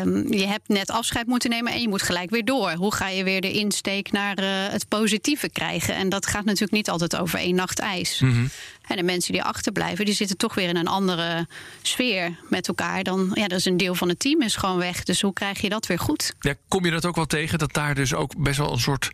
Um, 0.01 0.33
je 0.33 0.47
hebt 0.47 0.67
net 0.67 0.91
afscheid 0.91 1.27
moeten 1.27 1.49
nemen 1.49 1.73
en 1.73 1.81
je 1.81 1.89
moet 1.89 2.01
gelijk 2.01 2.29
weer 2.29 2.45
door. 2.45 2.71
Hoe 2.71 2.93
ga 2.93 3.07
je 3.09 3.23
weer 3.23 3.41
de 3.41 3.51
insteek 3.51 4.11
naar 4.11 4.39
uh, 4.39 4.47
het 4.47 4.87
positieve 4.87 5.49
krijgen? 5.49 5.95
En 5.95 6.09
dat 6.09 6.25
gaat 6.25 6.45
natuurlijk 6.45 6.71
niet 6.71 6.89
altijd 6.89 7.15
over 7.15 7.39
één 7.39 7.55
nacht 7.55 7.79
ijs. 7.79 8.19
Mm-hmm. 8.19 8.49
En 8.87 8.95
de 8.95 9.03
mensen 9.03 9.33
die 9.33 9.43
achterblijven, 9.43 10.05
die 10.05 10.13
zitten 10.13 10.37
toch 10.37 10.55
weer 10.55 10.69
in 10.69 10.75
een 10.75 10.87
andere 10.87 11.47
sfeer 11.81 12.35
met 12.49 12.67
elkaar. 12.67 13.03
Dan, 13.03 13.31
ja, 13.33 13.47
dat 13.47 13.59
is 13.59 13.65
een 13.65 13.77
deel 13.77 13.95
van 13.95 14.09
het 14.09 14.19
team 14.19 14.41
is 14.41 14.55
gewoon 14.55 14.77
weg. 14.77 15.03
Dus 15.03 15.21
hoe 15.21 15.33
krijg 15.33 15.61
je 15.61 15.69
dat 15.69 15.87
weer 15.87 15.99
goed? 15.99 16.33
Ja, 16.39 16.53
kom 16.67 16.85
je 16.85 16.91
dat 16.91 17.05
ook 17.05 17.15
wel 17.15 17.25
tegen, 17.25 17.59
dat 17.59 17.73
daar 17.73 17.95
dus 17.95 18.13
ook 18.13 18.37
best 18.37 18.57
wel 18.57 18.71
een 18.71 18.79
soort 18.79 19.11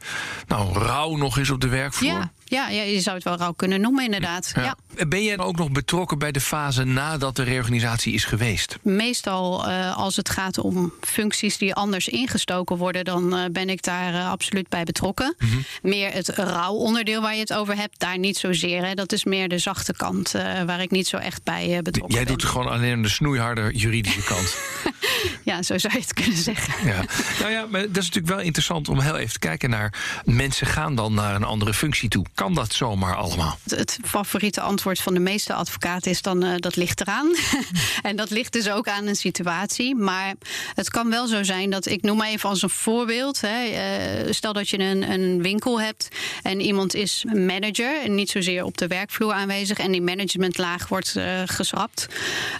nou, 0.48 0.74
rouw 0.74 1.16
nog 1.16 1.38
is 1.38 1.50
op 1.50 1.62
de 1.62 1.68
werkvloer? 1.68 2.12
Ja, 2.12 2.32
ja, 2.46 2.70
ja 2.70 2.82
je 2.82 3.00
zou 3.00 3.16
het 3.16 3.26
wel 3.26 3.36
rouw 3.36 3.52
kunnen 3.52 3.82
noemen, 3.82 4.04
inderdaad. 4.04 4.52
Ja. 4.56 4.76
Ja. 4.96 5.06
Ben 5.06 5.24
jij 5.24 5.38
ook 5.38 5.58
nog 5.58 5.72
betrokken 5.72 6.20
bij 6.20 6.32
de 6.32 6.42
fase 6.42 6.84
nadat 6.84 7.36
de 7.36 7.44
reorganisatie 7.44 8.14
is 8.14 8.26
geweest? 8.26 8.78
Meestal 8.82 9.70
uh, 9.70 9.98
als 9.98 10.16
het 10.16 10.30
gaat 10.30 10.58
om 10.58 10.94
functies 11.02 11.58
die 11.58 11.74
anders 11.74 12.08
ingestoken 12.08 12.78
worden, 12.78 13.06
dan 13.06 13.38
uh, 13.38 13.46
ben 13.52 13.70
ik 13.70 13.84
daar 13.84 14.14
uh, 14.14 14.30
absoluut 14.30 14.70
bij 14.70 14.84
betrokken. 14.84 15.36
Mm-hmm. 15.38 15.66
Meer 15.82 16.14
het 16.14 16.28
rouwonderdeel 16.30 17.22
waar 17.22 17.34
je 17.34 17.40
het 17.40 17.54
over 17.54 17.76
hebt, 17.76 18.00
daar 18.00 18.18
niet 18.18 18.38
zozeer. 18.38 18.86
Hè. 18.86 18.94
Dat 18.94 19.12
is 19.12 19.24
meer 19.24 19.50
de 19.50 19.59
zachte 19.60 19.94
kant 19.94 20.36
uh, 20.36 20.42
waar 20.64 20.82
ik 20.82 20.92
niet 20.92 21.08
zo 21.08 21.18
echt 21.18 21.44
bij 21.44 21.76
uh, 21.76 21.80
betrokken 21.80 22.16
Jij 22.16 22.26
ben. 22.26 22.38
doet 22.38 22.44
gewoon 22.44 22.68
alleen 22.68 23.02
de 23.02 23.10
snoeiharde 23.10 23.72
juridische 23.74 24.24
kant. 24.24 24.58
ja, 25.52 25.62
zo 25.62 25.78
zou 25.78 25.94
je 25.94 26.00
het 26.00 26.14
kunnen 26.14 26.38
zeggen. 26.38 26.88
Ja. 26.88 27.06
Nou 27.40 27.52
ja, 27.52 27.66
maar 27.70 27.82
dat 27.82 27.98
is 27.98 28.06
natuurlijk 28.06 28.28
wel 28.28 28.40
interessant 28.40 28.90
om 28.90 29.00
heel 29.00 29.18
even 29.18 29.34
te 29.34 29.40
kijken 29.40 29.70
naar... 29.70 30.22
mensen 30.26 30.68
gaan 30.68 30.96
dan 30.96 31.14
naar 31.14 31.36
een 31.36 31.44
andere 31.44 31.74
functie 31.74 32.10
toe. 32.10 32.26
Kan 32.34 32.54
dat 32.54 32.74
zomaar 32.74 33.16
allemaal? 33.16 33.60
Het, 33.68 34.00
favoriete 34.04 34.62
antwoord 34.62 35.00
van 35.00 35.14
de 35.14 35.20
meeste 35.20 35.54
advocaten 35.54 36.12
is 36.12 36.22
dan... 36.22 36.46
Uh, 36.46 36.56
dat 36.56 36.76
ligt 36.76 37.02
eraan. 37.02 37.36
en 38.02 38.16
dat 38.16 38.30
ligt 38.30 38.54
dus 38.54 38.70
ook 38.70 38.88
aan 38.88 39.08
een 39.08 39.16
situatie. 39.16 39.96
Maar 39.96 40.34
het 40.74 40.90
kan 40.90 41.10
wel 41.10 41.28
zo 41.28 41.44
zijn 41.44 41.70
dat... 41.70 41.86
ik 41.86 42.02
noem 42.02 42.18
maar 42.18 42.28
even 42.28 42.50
als 42.50 42.62
een 42.62 42.70
voorbeeld. 42.70 43.42
Hè, 43.42 44.34
stel 44.34 44.54
dat 44.54 44.70
je 44.70 44.80
een, 44.80 45.12
een 45.12 45.42
winkel 45.42 45.82
hebt 45.82 46.08
en 46.44 46.62
iemand 46.62 46.94
is 46.94 47.26
manager... 47.34 48.02
en 48.04 48.16
niet 48.16 48.30
zozeer 48.30 48.64
op 48.64 48.78
de 48.78 48.88
werkvloer 48.88 49.34
aanwezig 49.34 49.49
en 49.50 49.92
die 49.92 50.02
managementlaag 50.02 50.88
wordt 50.88 51.16
uh, 51.18 51.42
geschrapt, 51.46 52.08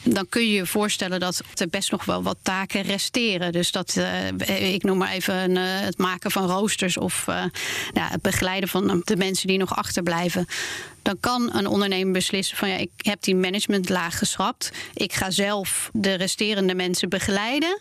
dan 0.04 0.30
kun 0.30 0.42
je 0.42 0.54
je 0.54 0.66
voorstellen 0.66 1.20
dat 1.20 1.42
er 1.56 1.70
best 1.70 1.92
nog 1.92 2.06
wel 2.06 2.24
wat 2.24 2.38
taken 2.42 2.82
resteren. 2.82 3.52
Dus 3.52 3.72
dat, 3.72 3.96
uh, 3.98 4.74
ik 4.74 4.84
noem 4.84 4.98
maar 4.98 5.12
even 5.12 5.52
uh, 5.52 5.64
het 5.64 5.98
maken 5.98 6.32
van 6.32 6.48
roosters 6.48 6.98
of 6.98 7.26
het 7.94 8.22
begeleiden 8.22 8.70
van 8.70 9.02
de 9.04 9.16
mensen 9.16 9.48
die 9.48 9.58
nog 9.58 9.76
achterblijven 9.76 10.48
dan 11.02 11.20
kan 11.20 11.56
een 11.56 11.68
ondernemer 11.68 12.14
beslissen 12.14 12.58
van 12.58 12.70
ja, 12.70 12.76
ik 12.76 12.92
heb 12.98 13.22
die 13.22 13.36
managementlaag 13.36 14.18
geschrapt. 14.18 14.72
Ik 14.94 15.14
ga 15.14 15.32
zelf 15.32 15.90
de 15.94 16.14
resterende 16.14 16.76
mensen 16.76 17.10
begeleiden. 17.10 17.80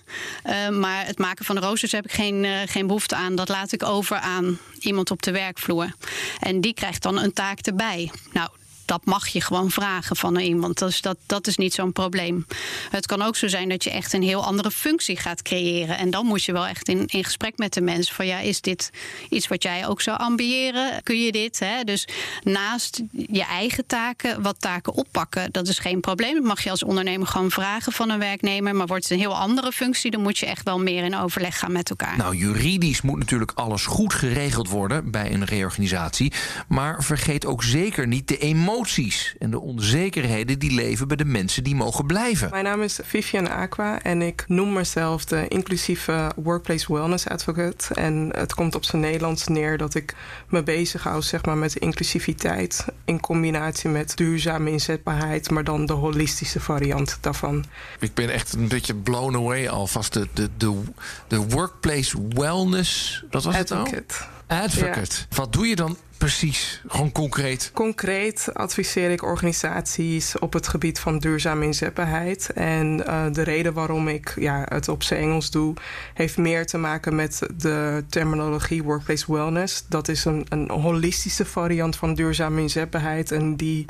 Maar 0.71 1.07
het 1.07 1.19
maken 1.19 1.45
van 1.45 1.55
de 1.55 1.61
roosters 1.61 1.93
heb 1.93 2.05
ik 2.05 2.12
geen, 2.12 2.47
geen 2.69 2.87
behoefte 2.87 3.15
aan. 3.15 3.35
Dat 3.35 3.49
laat 3.49 3.73
ik 3.73 3.83
over 3.83 4.17
aan 4.17 4.59
iemand 4.81 5.11
op 5.11 5.23
de 5.23 5.31
werkvloer. 5.31 5.95
En 6.41 6.61
die 6.61 6.75
krijgt 6.75 7.03
dan 7.03 7.19
een 7.19 7.33
taak 7.33 7.59
erbij. 7.59 8.11
Nou, 8.33 8.49
dat 8.88 9.04
mag 9.04 9.28
je 9.28 9.40
gewoon 9.40 9.71
vragen 9.71 10.16
van 10.16 10.38
iemand. 10.38 10.78
Dus 10.78 11.00
dat, 11.00 11.16
dat 11.26 11.47
is 11.47 11.57
niet 11.57 11.75
zo'n 11.75 11.92
probleem. 11.92 12.47
Het 12.90 13.07
kan 13.07 13.23
ook 13.23 13.37
zo 13.37 13.49
zijn 13.49 13.68
dat 13.68 13.85
je 13.85 13.90
echt 13.90 14.12
een 14.12 14.23
heel 14.23 14.45
andere 14.45 14.71
functie 14.71 15.16
gaat 15.16 15.42
creëren. 15.42 15.99
En 15.99 16.11
dan 16.11 16.26
moet 16.26 16.45
je 16.45 16.52
wel 16.52 16.66
echt 16.66 16.88
in, 16.88 17.07
in 17.07 17.25
gesprek 17.25 17.59
met 17.59 17.75
de 17.75 17.80
mensen 17.80 18.14
van 18.14 18.26
ja, 18.26 18.38
is 18.38 18.61
dit 18.61 18.90
iets 19.28 19.49
wat 19.49 19.62
jij 19.62 19.87
ook 19.87 20.00
zou 20.00 20.18
ambiëren? 20.18 21.02
Kun 21.02 21.21
je 21.21 21.33
dit? 21.33 21.59
Hè? 21.59 21.85
Dus 21.85 22.09
naast 22.42 23.02
je 23.12 23.45
eigen 23.45 23.87
taken, 23.87 24.42
wat 24.42 24.61
taken 24.61 24.92
oppakken, 24.92 25.52
dat 25.52 25.68
is 25.68 25.78
geen 25.78 26.00
probleem. 26.00 26.35
Dat 26.35 26.45
mag 26.45 26.64
je 26.64 26.71
als 26.71 26.83
ondernemer 26.83 27.26
gewoon 27.26 27.50
vragen 27.50 27.92
van 27.92 28.11
een 28.11 28.18
werknemer. 28.18 28.76
Maar 28.76 28.87
wordt 28.87 29.02
het 29.02 29.12
een 29.12 29.18
heel 29.18 29.37
andere 29.37 29.73
functie, 29.73 30.11
dan 30.11 30.23
moet 30.23 30.38
je 30.38 30.47
echt 30.47 30.64
wel 30.64 30.78
meer 30.78 31.04
in 31.04 31.16
overleg 31.16 31.59
gaan 31.59 31.73
met 31.73 31.90
elkaar. 31.90 32.16
Nou, 32.16 32.37
juridisch 32.37 33.00
moet 33.00 33.18
natuurlijk 33.18 33.52
alles 33.54 33.87
goed 33.87 34.14
geregeld 34.14 34.68
worden 34.68 35.11
bij 35.11 35.33
een 35.33 35.45
reorganisatie. 35.45 36.33
Maar 36.68 37.04
vergeet 37.04 37.47
ook 37.47 37.62
zeker 37.62 38.07
niet 38.07 38.28
de 38.28 38.38
emotie 38.38 38.76
emoties 38.79 39.35
en 39.39 39.51
de 39.51 39.61
onzekerheden 39.61 40.59
die 40.59 40.73
leven 40.73 41.09
bij 41.09 41.17
de 41.17 41.25
mensen 41.25 41.65
die 41.65 41.75
mogen 41.75 42.07
blijven. 42.07 42.51
Mijn 42.51 42.65
naam 42.65 42.83
is 42.83 42.99
Vivian 43.03 43.51
Aqua 43.51 44.03
en 44.03 44.23
ik 44.23 44.45
noem 44.47 44.73
mezelf 44.73 45.25
de 45.25 45.49
inclusieve 45.49 46.31
Workplace 46.37 46.93
Wellness 46.93 47.29
Advocate. 47.29 47.95
En 47.95 48.31
het 48.37 48.55
komt 48.55 48.75
op 48.75 48.85
zijn 48.85 49.03
Nederlands 49.03 49.47
neer 49.47 49.79
dat 49.79 49.95
ik 49.95 50.15
me 50.49 50.63
bezighoud 50.63 51.25
zeg 51.25 51.45
maar, 51.45 51.57
met 51.57 51.77
inclusiviteit 51.77 52.85
in 53.05 53.21
combinatie 53.21 53.91
met 53.91 54.17
duurzame 54.17 54.71
inzetbaarheid, 54.71 55.51
maar 55.51 55.65
dan 55.65 55.87
de 55.87 55.93
holistische 55.93 56.61
variant 56.61 57.19
daarvan. 57.21 57.65
Ik 57.99 58.15
ben 58.15 58.31
echt 58.31 58.53
een 58.53 58.69
beetje 58.69 58.95
blown 58.95 59.35
away 59.35 59.69
alvast. 59.69 60.13
De, 60.13 60.29
de, 60.33 60.49
de, 60.57 60.83
de 61.29 61.37
Workplace 61.49 62.19
Wellness, 62.29 63.25
dat 63.31 63.45
was 63.45 63.55
Advocate. 63.55 63.95
het 63.95 64.29
al? 64.47 64.57
Advocate. 64.57 65.17
Ja. 65.17 65.37
Wat 65.37 65.53
doe 65.53 65.67
je 65.67 65.77
dan 65.77 65.97
precies? 66.19 66.83
Gewoon 66.87 67.13
concreet? 67.13 67.71
Concreet 67.75 68.49
adviseer 68.53 69.11
ik 69.11 69.23
organisaties 69.23 70.39
op 70.39 70.53
het 70.53 70.69
gebied 70.69 70.99
van 70.99 71.19
duurzame 71.19 71.65
inzetbaarheid. 71.65 72.51
En 72.55 73.03
uh, 73.07 73.25
de 73.33 73.43
reden 73.43 73.73
waarom 73.73 74.09
ik 74.09 74.35
ja, 74.39 74.65
het 74.69 74.89
op 74.89 75.03
zijn 75.03 75.21
Engels 75.21 75.51
doe, 75.51 75.75
heeft 76.15 76.37
meer 76.37 76.67
te 76.67 76.79
maken 76.79 77.15
met 77.15 77.43
de 77.57 78.05
terminologie 78.09 78.83
workplace 78.83 79.33
wellness. 79.33 79.85
Dat 79.89 80.09
is 80.09 80.25
een, 80.25 80.47
een 80.49 80.71
holistische 80.71 81.45
variant 81.45 81.97
van 81.97 82.15
duurzame 82.15 82.61
inzetbaarheid. 82.61 83.33
En 83.33 83.57
die 83.57 83.85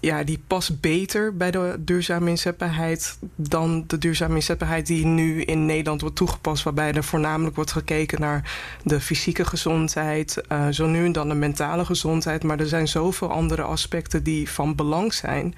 ja, 0.00 0.24
die 0.24 0.40
past 0.46 0.80
beter 0.80 1.36
bij 1.36 1.50
de 1.50 1.76
duurzame 1.78 2.30
inzetbaarheid 2.30 3.18
dan 3.34 3.84
de 3.86 3.98
duurzame 3.98 4.34
inzetbaarheid 4.34 4.86
die 4.86 5.06
nu 5.06 5.42
in 5.42 5.66
Nederland 5.66 6.00
wordt 6.00 6.16
toegepast, 6.16 6.62
waarbij 6.62 6.92
er 6.92 7.04
voornamelijk 7.04 7.56
wordt 7.56 7.72
gekeken 7.72 8.20
naar 8.20 8.52
de 8.84 9.00
fysieke 9.00 9.44
gezondheid, 9.44 10.42
uh, 10.52 10.68
zo 10.68 10.86
nu 10.86 11.04
en 11.04 11.12
dan 11.12 11.28
de 11.28 11.34
mentale 11.34 11.84
gezondheid. 11.84 12.42
Maar 12.42 12.60
er 12.60 12.68
zijn 12.68 12.88
zoveel 12.88 13.30
andere 13.30 13.62
aspecten 13.62 14.22
die 14.22 14.50
van 14.50 14.74
belang 14.74 15.14
zijn, 15.14 15.54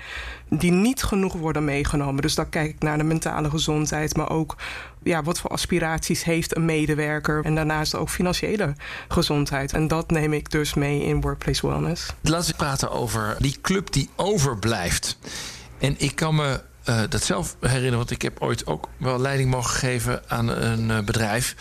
die 0.49 0.73
niet 0.73 1.03
genoeg 1.03 1.33
worden 1.33 1.65
meegenomen. 1.65 2.23
Dus 2.23 2.35
dan 2.35 2.49
kijk 2.49 2.71
ik 2.71 2.83
naar 2.83 2.99
de 2.99 3.05
mentale 3.05 3.51
gezondheid, 3.51 4.17
maar 4.17 4.31
ook 4.31 4.57
ja, 5.03 5.23
wat 5.23 5.39
voor 5.41 5.51
aspiraties 5.51 6.25
heeft 6.25 6.57
een 6.57 6.65
medewerker. 6.65 7.45
En 7.45 7.55
daarnaast 7.55 7.95
ook 7.95 8.09
financiële 8.09 8.75
gezondheid. 9.09 9.73
En 9.73 9.89
dat 9.89 10.11
neem 10.11 10.33
ik 10.33 10.51
dus 10.51 10.75
mee 10.75 11.03
in 11.03 11.21
Workplace 11.21 11.67
Wellness. 11.67 12.13
Laten 12.21 12.51
we 12.51 12.57
praten 12.57 12.91
over 12.91 13.37
die 13.39 13.59
club 13.63 13.93
die 13.93 14.09
overblijft. 14.17 15.19
En 15.79 15.95
ik 15.99 16.15
kan 16.15 16.35
me 16.35 16.61
uh, 16.89 17.03
dat 17.09 17.23
zelf 17.23 17.57
herinneren, 17.61 17.99
want 17.99 18.11
ik 18.11 18.23
heb 18.23 18.41
ooit 18.41 18.67
ook 18.67 18.89
wel 18.97 19.21
leiding 19.21 19.51
mogen 19.51 19.75
geven 19.75 20.23
aan 20.29 20.49
een 20.49 20.89
uh, 20.89 20.99
bedrijf. 20.99 21.55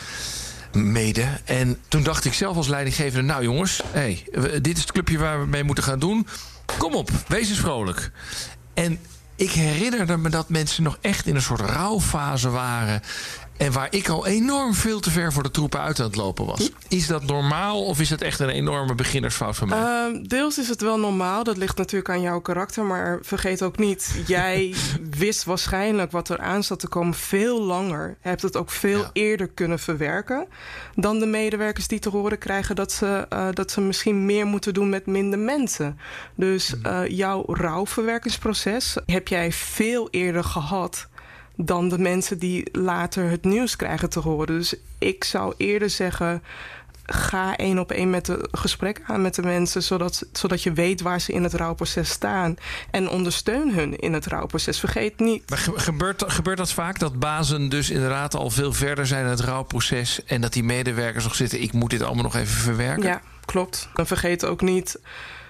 Mede. 0.71 1.25
En 1.45 1.77
toen 1.87 2.03
dacht 2.03 2.25
ik 2.25 2.33
zelf 2.33 2.55
als 2.55 2.67
leidinggevende: 2.67 3.25
Nou 3.25 3.43
jongens, 3.43 3.81
hey, 3.91 4.23
dit 4.61 4.75
is 4.75 4.81
het 4.81 4.91
clubje 4.91 5.17
waar 5.17 5.39
we 5.39 5.45
mee 5.45 5.63
moeten 5.63 5.83
gaan 5.83 5.99
doen. 5.99 6.27
Kom 6.77 6.93
op, 6.95 7.09
wees 7.27 7.49
eens 7.49 7.59
vrolijk. 7.59 8.11
En 8.73 8.99
ik 9.39 9.51
herinnerde 9.51 10.17
me 10.17 10.29
dat 10.29 10.49
mensen 10.49 10.83
nog 10.83 10.97
echt 11.01 11.25
in 11.27 11.35
een 11.35 11.41
soort 11.41 11.61
rouwfase 11.61 12.49
waren. 12.49 13.01
En 13.59 13.71
waar 13.71 13.87
ik 13.89 14.09
al 14.09 14.27
enorm 14.27 14.73
veel 14.73 14.99
te 14.99 15.11
ver 15.11 15.33
voor 15.33 15.43
de 15.43 15.51
troepen 15.51 15.79
uit 15.79 15.99
aan 15.99 16.05
het 16.05 16.15
lopen 16.15 16.45
was. 16.45 16.71
Is 16.87 17.07
dat 17.07 17.23
normaal 17.23 17.85
of 17.85 17.99
is 17.99 18.09
het 18.09 18.21
echt 18.21 18.39
een 18.39 18.49
enorme 18.49 18.95
beginnersfout 18.95 19.55
van 19.55 19.67
mij? 19.67 19.79
Uh, 19.79 20.23
deels 20.23 20.57
is 20.57 20.69
het 20.69 20.81
wel 20.81 20.99
normaal. 20.99 21.43
Dat 21.43 21.57
ligt 21.57 21.77
natuurlijk 21.77 22.09
aan 22.09 22.21
jouw 22.21 22.39
karakter. 22.39 22.83
Maar 22.83 23.19
vergeet 23.21 23.61
ook 23.61 23.77
niet, 23.77 24.19
jij 24.27 24.75
wist 25.17 25.43
waarschijnlijk 25.43 26.11
wat 26.11 26.29
er 26.29 26.39
aan 26.39 26.63
zat 26.63 26.79
te 26.79 26.87
komen 26.87 27.13
veel 27.13 27.61
langer. 27.61 28.17
Hebt 28.19 28.41
het 28.41 28.57
ook 28.57 28.69
veel 28.69 28.99
ja. 28.99 29.09
eerder 29.13 29.47
kunnen 29.47 29.79
verwerken. 29.79 30.47
Dan 30.95 31.19
de 31.19 31.25
medewerkers 31.25 31.87
die 31.87 31.99
te 31.99 32.09
horen 32.09 32.37
krijgen 32.37 32.75
dat 32.75 32.91
ze, 32.91 33.25
uh, 33.33 33.47
dat 33.53 33.71
ze 33.71 33.81
misschien 33.81 34.25
meer 34.25 34.45
moeten 34.45 34.73
doen 34.73 34.89
met 34.89 35.05
minder 35.05 35.39
mensen. 35.39 35.99
Dus 36.35 36.73
uh, 36.85 37.07
jouw 37.07 37.43
rouwverwerkingsproces 37.47 38.97
heb 39.05 39.27
jij 39.27 39.51
veel 39.51 40.07
eerder 40.11 40.43
gehad 40.43 41.07
dan 41.61 41.89
de 41.89 41.97
mensen 41.97 42.39
die 42.39 42.69
later 42.71 43.29
het 43.29 43.43
nieuws 43.43 43.75
krijgen 43.75 44.09
te 44.09 44.19
horen. 44.19 44.47
Dus 44.47 44.73
ik 44.97 45.23
zou 45.23 45.53
eerder 45.57 45.89
zeggen. 45.89 46.43
Ga 47.05 47.55
één 47.55 47.79
op 47.79 47.91
één 47.91 48.09
met 48.09 48.27
het 48.27 48.47
gesprek 48.51 49.01
aan 49.05 49.21
met 49.21 49.35
de 49.35 49.41
mensen, 49.41 49.83
zodat, 49.83 50.27
zodat 50.31 50.63
je 50.63 50.73
weet 50.73 51.01
waar 51.01 51.21
ze 51.21 51.31
in 51.31 51.43
het 51.43 51.53
rouwproces 51.53 52.09
staan. 52.09 52.55
En 52.91 53.09
ondersteun 53.09 53.73
hun 53.73 53.99
in 53.99 54.13
het 54.13 54.25
rouwproces. 54.25 54.79
Vergeet 54.79 55.19
niet. 55.19 55.49
Maar 55.49 55.57
gebeurt, 55.75 56.23
gebeurt 56.27 56.57
dat 56.57 56.71
vaak 56.71 56.99
dat 56.99 57.19
bazen 57.19 57.69
dus 57.69 57.89
inderdaad 57.89 58.35
al 58.35 58.49
veel 58.49 58.73
verder 58.73 59.07
zijn 59.07 59.23
in 59.23 59.29
het 59.29 59.39
rouwproces 59.39 60.23
en 60.23 60.41
dat 60.41 60.53
die 60.53 60.63
medewerkers 60.63 61.23
nog 61.23 61.35
zitten, 61.35 61.61
ik 61.61 61.73
moet 61.73 61.89
dit 61.89 62.01
allemaal 62.01 62.23
nog 62.23 62.35
even 62.35 62.61
verwerken? 62.61 63.03
Ja, 63.03 63.21
klopt. 63.45 63.89
Dan 63.93 64.07
vergeet 64.07 64.45
ook 64.45 64.61
niet 64.61 64.99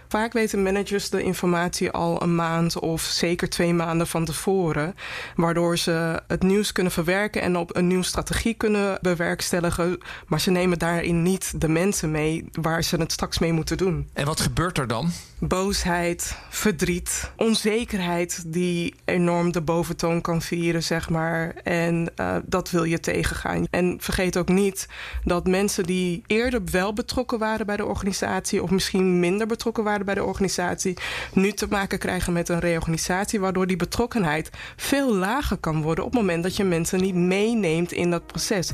Vaak 0.10 0.34
weten 0.34 0.64
managers 0.64 1.10
de 1.10 1.24
informatie 1.24 1.92
al 1.92 2.22
een 2.22 2.36
maand 2.36 2.80
of 2.80 3.02
zeker 3.02 3.50
twee 3.50 3.74
maanden 3.74 4.08
van 4.08 4.26
tevoren. 4.26 4.96
Waardoor 5.36 5.78
ze 5.78 6.22
het 6.28 6.44
nieuws 6.44 6.72
kunnen 6.72 6.92
verwerken 6.92 7.42
en 7.42 7.58
op 7.58 7.76
een 7.76 7.88
nieuwe 7.88 8.04
strategie 8.04 8.54
kunnen 8.54 8.98
bewerkstelligen. 9.02 9.98
Maar 10.28 10.40
ze 10.40 10.52
nemen 10.52 10.80
daarin 10.80 11.22
niet 11.22 11.62
de 11.62 11.68
mensen 11.68 12.12
mee 12.12 12.50
waar 12.52 12.84
ze 12.84 12.96
het 12.96 13.12
straks 13.12 13.40
mee 13.40 13.54
moeten 13.54 13.78
doen. 13.78 14.10
En 14.14 14.26
wat 14.26 14.40
gebeurt 14.40 14.78
er 14.78 14.88
dan? 14.88 15.12
Boosheid, 15.40 16.38
verdriet, 16.50 17.32
onzekerheid 17.36 18.44
die 18.54 18.96
enorm 19.06 19.52
de 19.52 19.62
boventoon 19.62 20.22
kan 20.22 20.42
vieren, 20.42 20.84
zeg 20.84 21.10
maar. 21.10 21.56
En 21.64 22.12
uh, 22.16 22.36
dat 22.46 22.70
wil 22.70 22.84
je 22.84 23.00
tegengaan. 23.00 23.68
En 23.70 23.98
vergeet 24.00 24.38
ook 24.38 24.50
niet 24.50 24.88
dat 25.24 25.48
mensen 25.48 25.84
die 25.84 26.24
eerder 26.28 26.62
wel 26.72 26.94
betrokken 26.94 27.40
waren 27.40 27.66
bij 27.66 27.78
de 27.78 27.86
organisatie 27.86 28.64
of 28.64 28.70
misschien 28.70 29.20
minder 29.20 29.48
betrokken 29.48 29.84
bij 30.06 30.16
de 30.16 30.24
organisatie, 30.24 30.98
nu 31.34 31.52
te 31.52 31.68
maken 31.70 32.00
krijgen 32.00 32.34
met 32.34 32.50
een 32.50 32.60
reorganisatie, 32.60 33.40
waardoor 33.40 33.68
die 33.68 33.76
betrokkenheid 33.76 34.50
veel 34.76 35.16
lager 35.16 35.58
kan 35.58 35.82
worden 35.82 36.06
op 36.06 36.12
het 36.12 36.20
moment 36.20 36.44
dat 36.44 36.56
je 36.56 36.64
mensen 36.64 37.02
niet 37.02 37.16
meeneemt 37.16 37.92
in 37.92 38.10
dat 38.10 38.26
proces. 38.26 38.74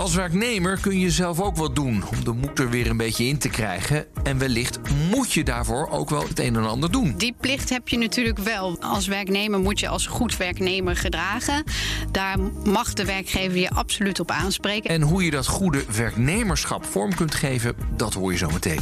Als 0.00 0.14
werknemer 0.14 0.78
kun 0.80 0.98
je 0.98 1.10
zelf 1.10 1.40
ook 1.40 1.56
wat 1.56 1.74
doen 1.74 2.04
om 2.10 2.24
de 2.24 2.32
moed 2.32 2.58
er 2.58 2.70
weer 2.70 2.86
een 2.86 2.96
beetje 2.96 3.24
in 3.24 3.38
te 3.38 3.48
krijgen. 3.48 4.06
En 4.22 4.38
wellicht 4.38 4.78
moet 5.10 5.32
je 5.32 5.44
daarvoor 5.44 5.88
ook 5.90 6.10
wel 6.10 6.28
het 6.28 6.38
een 6.38 6.56
en 6.56 6.68
ander 6.68 6.92
doen. 6.92 7.14
Die 7.16 7.34
plicht 7.40 7.70
heb 7.70 7.88
je 7.88 7.98
natuurlijk 7.98 8.38
wel. 8.38 8.76
Als 8.80 9.06
werknemer 9.06 9.60
moet 9.60 9.80
je 9.80 9.88
als 9.88 10.06
goed 10.06 10.36
werknemer 10.36 10.96
gedragen. 10.96 11.64
Daar 12.10 12.38
mag 12.64 12.92
de 12.92 13.04
werkgever 13.04 13.58
je 13.58 13.70
absoluut 13.70 14.20
op 14.20 14.30
aanspreken. 14.30 14.90
En 14.90 15.02
hoe 15.02 15.24
je 15.24 15.30
dat 15.30 15.46
goede 15.46 15.84
werknemerschap 15.96 16.84
vorm 16.84 17.14
kunt 17.14 17.34
geven, 17.34 17.74
dat 17.96 18.14
hoor 18.14 18.32
je 18.32 18.38
zo 18.38 18.50
meteen. 18.50 18.80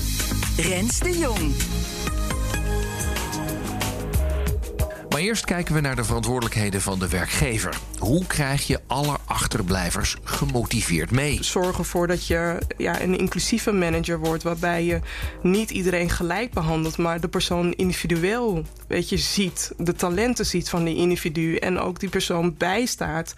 Rens 0.56 0.98
de 0.98 1.18
Jong. 1.18 1.54
Maar 5.08 5.20
eerst 5.20 5.44
kijken 5.44 5.74
we 5.74 5.80
naar 5.80 5.96
de 5.96 6.04
verantwoordelijkheden 6.04 6.80
van 6.80 6.98
de 6.98 7.08
werkgever. 7.08 7.78
Hoe 7.98 8.26
krijg 8.26 8.66
je 8.66 8.80
alle 8.86 9.16
achterblijvers 9.24 10.16
gemotiveerd 10.22 11.10
mee? 11.10 11.38
Zorg 11.44 11.78
ervoor 11.78 12.06
dat 12.06 12.26
je 12.26 12.58
ja, 12.76 13.02
een 13.02 13.18
inclusieve 13.18 13.72
manager 13.72 14.18
wordt, 14.18 14.42
waarbij 14.42 14.84
je 14.84 15.00
niet 15.42 15.70
iedereen 15.70 16.10
gelijk 16.10 16.52
behandelt, 16.52 16.98
maar 16.98 17.20
de 17.20 17.28
persoon 17.28 17.72
individueel 17.72 18.64
weet 18.88 19.08
je, 19.08 19.16
ziet, 19.16 19.72
de 19.76 19.94
talenten 19.94 20.46
ziet 20.46 20.68
van 20.68 20.84
die 20.84 20.96
individu 20.96 21.56
en 21.56 21.78
ook 21.78 22.00
die 22.00 22.08
persoon 22.08 22.54
bijstaat 22.58 23.34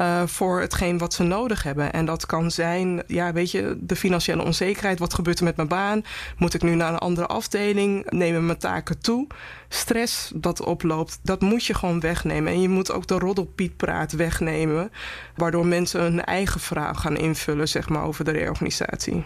uh, 0.00 0.22
voor 0.26 0.60
hetgeen 0.60 0.98
wat 0.98 1.14
ze 1.14 1.22
nodig 1.22 1.62
hebben. 1.62 1.92
En 1.92 2.04
dat 2.04 2.26
kan 2.26 2.50
zijn, 2.50 3.02
ja, 3.06 3.32
weet 3.32 3.50
je, 3.50 3.76
de 3.80 3.96
financiële 3.96 4.44
onzekerheid. 4.44 4.98
Wat 4.98 5.14
gebeurt 5.14 5.38
er 5.38 5.44
met 5.44 5.56
mijn 5.56 5.68
baan? 5.68 6.04
Moet 6.36 6.54
ik 6.54 6.62
nu 6.62 6.74
naar 6.74 6.92
een 6.92 6.98
andere 6.98 7.26
afdeling? 7.26 8.10
Nemen 8.10 8.46
mijn 8.46 8.58
taken 8.58 8.98
toe? 9.00 9.26
Stress 9.74 10.30
dat 10.34 10.64
oploopt, 10.64 11.18
dat 11.22 11.40
moet 11.40 11.64
je 11.64 11.74
gewoon 11.74 12.00
wegnemen. 12.00 12.52
En 12.52 12.60
je 12.60 12.68
moet 12.68 12.92
ook 12.92 13.06
de 13.06 13.18
roddelpietpraat 13.18 14.12
wegnemen, 14.12 14.90
waardoor 15.36 15.66
mensen 15.66 16.00
hun 16.00 16.24
eigen 16.24 16.60
vraag 16.60 17.00
gaan 17.00 17.16
invullen 17.16 17.68
zeg 17.68 17.88
maar, 17.88 18.04
over 18.04 18.24
de 18.24 18.30
reorganisatie. 18.30 19.24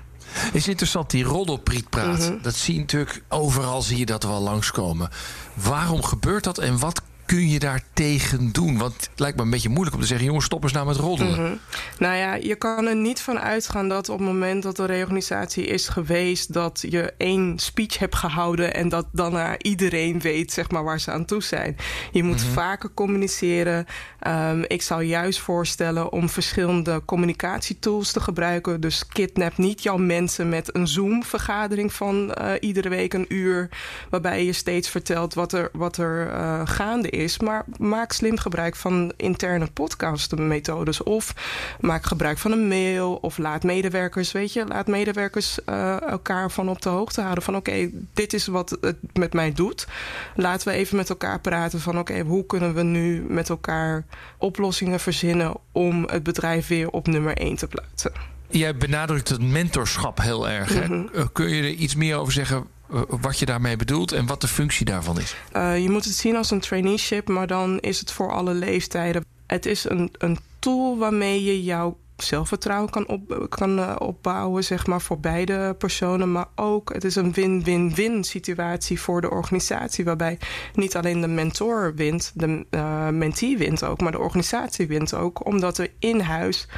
Is 0.52 0.68
interessant, 0.68 1.10
die 1.10 1.24
roddelprietpraat. 1.24 2.18
Mhm. 2.18 2.42
Dat 2.42 2.54
zie 2.54 2.74
je 2.74 2.80
natuurlijk 2.80 3.22
overal, 3.28 3.82
zie 3.82 3.98
je 3.98 4.06
dat 4.06 4.22
wel 4.22 4.40
langskomen. 4.40 5.10
Waarom 5.54 6.02
gebeurt 6.02 6.44
dat 6.44 6.58
en 6.58 6.78
wat 6.78 7.02
kun 7.26 7.48
je 7.48 7.58
daar 7.58 7.82
tegen 7.92 8.52
doen? 8.52 8.78
Want 8.78 8.94
het 9.10 9.20
lijkt 9.20 9.36
me 9.36 9.42
een 9.42 9.50
beetje 9.50 9.68
moeilijk 9.68 9.94
om 9.94 10.00
te 10.02 10.06
zeggen... 10.06 10.26
jongens, 10.26 10.44
stop 10.44 10.62
eens 10.62 10.72
nou 10.72 10.86
met 10.86 10.96
roddelen. 10.96 11.42
Mhm. 11.42 11.54
Nou 11.98 12.16
ja, 12.16 12.34
je 12.34 12.54
kan 12.54 12.86
er 12.86 12.96
niet 12.96 13.20
van 13.20 13.38
uitgaan 13.40 13.88
dat 13.88 14.08
op 14.08 14.18
het 14.18 14.26
moment 14.26 14.62
dat 14.62 14.76
de 14.76 14.84
reorganisatie 14.84 15.66
is 15.66 15.88
geweest... 15.88 16.52
dat 16.52 16.84
je 16.88 17.12
één 17.18 17.58
speech 17.58 17.98
hebt 17.98 18.14
gehouden 18.16 18.74
en 18.74 18.88
dat 18.88 19.06
daarna 19.12 19.58
iedereen 19.58 20.20
weet 20.20 20.52
zeg 20.52 20.70
maar, 20.70 20.84
waar 20.84 21.00
ze 21.00 21.10
aan 21.10 21.24
toe 21.24 21.42
zijn. 21.42 21.76
Je 22.12 22.22
moet 22.22 22.42
Mhm. 22.44 22.52
vaker 22.52 22.90
communiceren. 22.94 23.86
Ehm, 24.20 24.62
ik 24.66 24.82
zou 24.82 25.02
juist 25.02 25.38
voorstellen 25.40 26.12
om 26.12 26.28
verschillende 26.28 27.02
communicatietools 27.04 28.12
te 28.12 28.20
gebruiken. 28.20 28.80
Dus 28.80 29.06
kidnap 29.06 29.56
niet 29.56 29.82
jouw 29.82 29.96
mensen 29.96 30.48
met 30.48 30.74
een 30.74 30.86
Zoom-vergadering 30.88 31.92
van 31.92 32.34
eh, 32.34 32.52
iedere 32.60 32.88
week 32.88 33.14
een 33.14 33.26
uur... 33.28 33.68
waarbij 34.10 34.44
je 34.44 34.52
steeds 34.52 34.88
vertelt 34.88 35.34
wat 35.34 35.52
er, 35.52 35.68
wat 35.72 35.96
er 35.96 36.28
eh, 36.30 36.60
gaande 36.64 37.08
is. 37.10 37.14
Maar 37.42 37.64
maak 37.78 38.12
slim 38.12 38.38
gebruik 38.38 38.76
van 38.76 39.12
interne 39.16 39.66
podcastmethodes. 39.66 41.02
Of 41.02 41.34
maak 41.80 42.04
gebruik 42.04 42.38
van 42.38 42.52
een 42.52 42.68
mail. 42.68 43.14
Of 43.14 43.38
laat 43.38 43.62
medewerkers, 43.62 44.32
weet 44.32 44.52
je, 44.52 44.66
laat 44.66 44.86
medewerkers 44.86 45.64
eh, 45.64 46.00
elkaar 46.02 46.50
van 46.50 46.68
op 46.68 46.82
de 46.82 46.88
hoogte 46.88 47.20
houden. 47.20 47.42
Van 47.42 47.56
oké, 47.56 47.90
dit 48.14 48.32
is 48.32 48.46
wat 48.46 48.76
het 48.80 48.96
met 49.12 49.32
mij 49.32 49.52
doet. 49.52 49.86
Laten 50.34 50.68
we 50.68 50.74
even 50.74 50.96
met 50.96 51.10
elkaar 51.10 51.40
praten 51.40 51.80
van 51.80 51.98
oké, 51.98 52.20
hoe 52.20 52.46
kunnen 52.46 52.74
we 52.74 52.82
nu 52.82 53.24
met 53.28 53.48
elkaar 53.48 54.04
oplossingen 54.38 55.00
verzinnen 55.00 55.54
om 55.72 56.04
het 56.10 56.22
bedrijf 56.22 56.66
weer 56.68 56.90
op 56.90 57.06
nummer 57.06 57.36
1 57.36 57.56
te 57.56 57.66
plaatsen. 57.66 58.12
Jij 58.48 58.76
benadrukt 58.76 59.28
het 59.28 59.42
mentorschap 59.42 60.20
heel 60.20 60.48
erg. 60.48 60.74
Hè? 60.74 60.84
Mhm. 60.88 61.06
Eh, 61.14 61.24
Kun 61.32 61.48
je 61.48 61.62
er 61.62 61.68
iets 61.68 61.94
meer 61.94 62.16
over 62.16 62.32
zeggen 62.32 62.66
wat 63.08 63.38
je 63.38 63.46
daarmee 63.46 63.76
bedoelt... 63.76 64.12
en 64.12 64.26
wat 64.26 64.40
de 64.40 64.48
functie 64.48 64.84
daarvan 64.84 65.20
is? 65.20 65.36
Uh, 65.56 65.78
je 65.78 65.90
moet 65.90 66.04
het 66.04 66.14
zien 66.14 66.36
als 66.36 66.50
een 66.50 66.60
traineeship, 66.60 67.28
maar 67.28 67.46
dan 67.46 67.78
is 67.78 68.00
het 68.00 68.12
voor 68.12 68.32
alle 68.32 68.54
leeftijden. 68.54 69.24
Het 69.46 69.66
is 69.66 69.88
een, 69.88 70.10
een 70.18 70.38
tool 70.58 70.98
waarmee 70.98 71.44
je 71.44 71.62
jouw 71.62 71.96
zelfvertrouwen 72.16 72.90
kan, 72.90 73.08
op, 73.08 73.46
kan 73.48 73.78
uh, 73.78 73.94
opbouwen, 73.98 74.64
zeg 74.64 74.86
maar, 74.86 75.00
voor 75.00 75.20
beide 75.20 75.74
personen. 75.78 76.32
Maar 76.32 76.48
ook, 76.54 76.92
het 76.92 77.04
is 77.04 77.16
een 77.16 77.32
win-win-win 77.32 78.24
situatie 78.24 79.00
voor 79.00 79.20
de 79.20 79.30
organisatie. 79.30 80.04
Waarbij 80.04 80.38
niet 80.74 80.96
alleen 80.96 81.20
de 81.20 81.26
mentor 81.26 81.94
wint, 81.94 82.32
de 82.34 82.66
uh, 82.70 83.08
mentee 83.08 83.58
wint 83.58 83.84
ook, 83.84 84.00
maar 84.00 84.12
de 84.12 84.18
organisatie 84.18 84.86
wint 84.86 85.14
ook. 85.14 85.46
Omdat 85.46 85.78
er 85.78 85.90
in 85.98 86.20
huis 86.20 86.68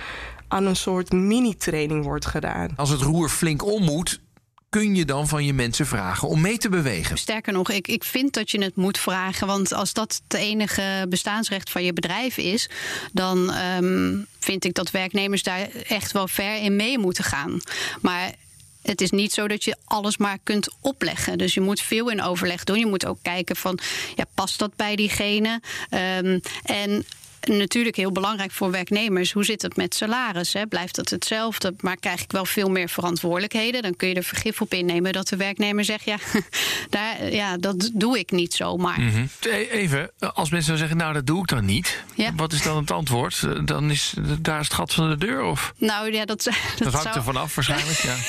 aan 0.49 0.67
een 0.67 0.77
soort 0.77 1.13
mini-training 1.13 2.05
wordt 2.05 2.27
gedaan. 2.27 2.71
Als 2.77 2.91
het 2.91 3.01
roer 3.01 3.29
flink 3.29 3.65
om 3.65 3.85
moet, 3.85 4.21
kun 4.69 4.95
je 4.95 5.05
dan 5.05 5.29
van 5.29 5.45
je 5.45 5.53
mensen 5.53 5.87
vragen 5.87 6.29
om 6.29 6.41
mee 6.41 6.59
te 6.59 6.69
bewegen? 6.69 7.19
Sterker 7.19 7.53
nog, 7.53 7.71
ik, 7.71 7.89
ik 7.89 8.05
vind 8.05 8.33
dat 8.35 8.51
je 8.51 8.63
het 8.63 8.77
moet 8.77 8.99
vragen. 8.99 9.47
Want 9.47 9.73
als 9.73 9.93
dat 9.93 10.21
het 10.29 10.41
enige 10.41 11.07
bestaansrecht 11.09 11.71
van 11.71 11.85
je 11.85 11.93
bedrijf 11.93 12.37
is, 12.37 12.71
dan 13.13 13.55
um, 13.55 14.27
vind 14.39 14.65
ik 14.65 14.75
dat 14.75 14.91
werknemers 14.91 15.43
daar 15.43 15.69
echt 15.71 16.13
wel 16.13 16.29
ver 16.29 16.63
in 16.63 16.77
mee 16.77 16.99
moeten 16.99 17.25
gaan. 17.25 17.61
Maar 18.01 18.35
het 18.83 19.01
is 19.01 19.11
niet 19.11 19.33
zo 19.33 19.49
dat 19.49 19.65
je 19.65 19.77
alles 19.85 20.17
maar 20.17 20.39
kunt 20.43 20.75
opleggen. 20.81 21.39
Dus 21.39 21.55
je 21.55 21.61
moet 21.61 21.81
veel 21.81 22.11
in 22.11 22.23
overleg 22.23 22.65
doen. 22.65 22.79
Je 22.79 22.87
moet 22.87 23.07
ook 23.07 23.19
kijken 23.23 23.57
van, 23.57 23.79
ja, 24.15 24.25
past 24.35 24.59
dat 24.59 24.77
bij 24.77 24.97
diegene? 24.97 25.61
Um, 25.91 26.41
en 26.63 27.05
natuurlijk 27.49 27.97
heel 27.97 28.13
belangrijk 28.13 28.51
voor 28.51 28.71
werknemers. 28.71 29.33
Hoe 29.33 29.45
zit 29.45 29.63
het 29.63 29.77
met 29.77 29.95
salaris? 29.95 30.53
Hè? 30.53 30.67
Blijft 30.67 30.95
dat 30.95 31.09
hetzelfde? 31.09 31.75
Maar 31.81 31.97
krijg 31.97 32.23
ik 32.23 32.33
wel 32.33 32.45
veel 32.45 32.71
meer 32.71 32.89
verantwoordelijkheden? 32.89 33.83
Dan 33.83 33.97
kun 33.97 34.09
je 34.09 34.15
er 34.15 34.23
vergif 34.23 34.61
op 34.61 34.75
innemen 34.75 35.13
dat 35.13 35.29
de 35.29 35.37
werknemer 35.37 35.85
zegt: 35.85 36.05
ja, 36.05 36.17
daar, 36.91 37.33
ja 37.33 37.57
dat 37.57 37.91
doe 37.95 38.19
ik 38.19 38.31
niet 38.31 38.55
zomaar. 38.55 39.01
Mm 39.01 39.11
-hmm. 39.11 39.29
Even, 39.71 40.11
als 40.35 40.51
mensen 40.51 40.71
dan 40.71 40.79
zeggen: 40.79 40.97
nou, 40.97 41.13
dat 41.13 41.27
doe 41.27 41.41
ik 41.41 41.47
dan 41.47 41.65
niet. 41.65 42.05
Ja. 42.15 42.33
Wat 42.35 42.53
is 42.53 42.63
dan 42.63 42.77
het 42.77 42.91
antwoord? 42.91 43.47
Dan 43.65 43.91
is 43.91 44.15
daar 44.41 44.61
is 44.61 44.67
het 44.67 44.75
gat 44.75 44.95
van 44.95 45.09
de 45.09 45.17
deur? 45.17 45.43
Of? 45.43 45.73
Nou 45.79 46.13
ja, 46.13 46.25
dat, 46.25 46.45
dat, 46.45 46.55
dat 46.79 46.93
hangt 46.93 47.03
zou... 47.03 47.17
er 47.17 47.23
vanaf 47.23 47.55
waarschijnlijk. 47.55 47.99
Ja. 47.99 48.17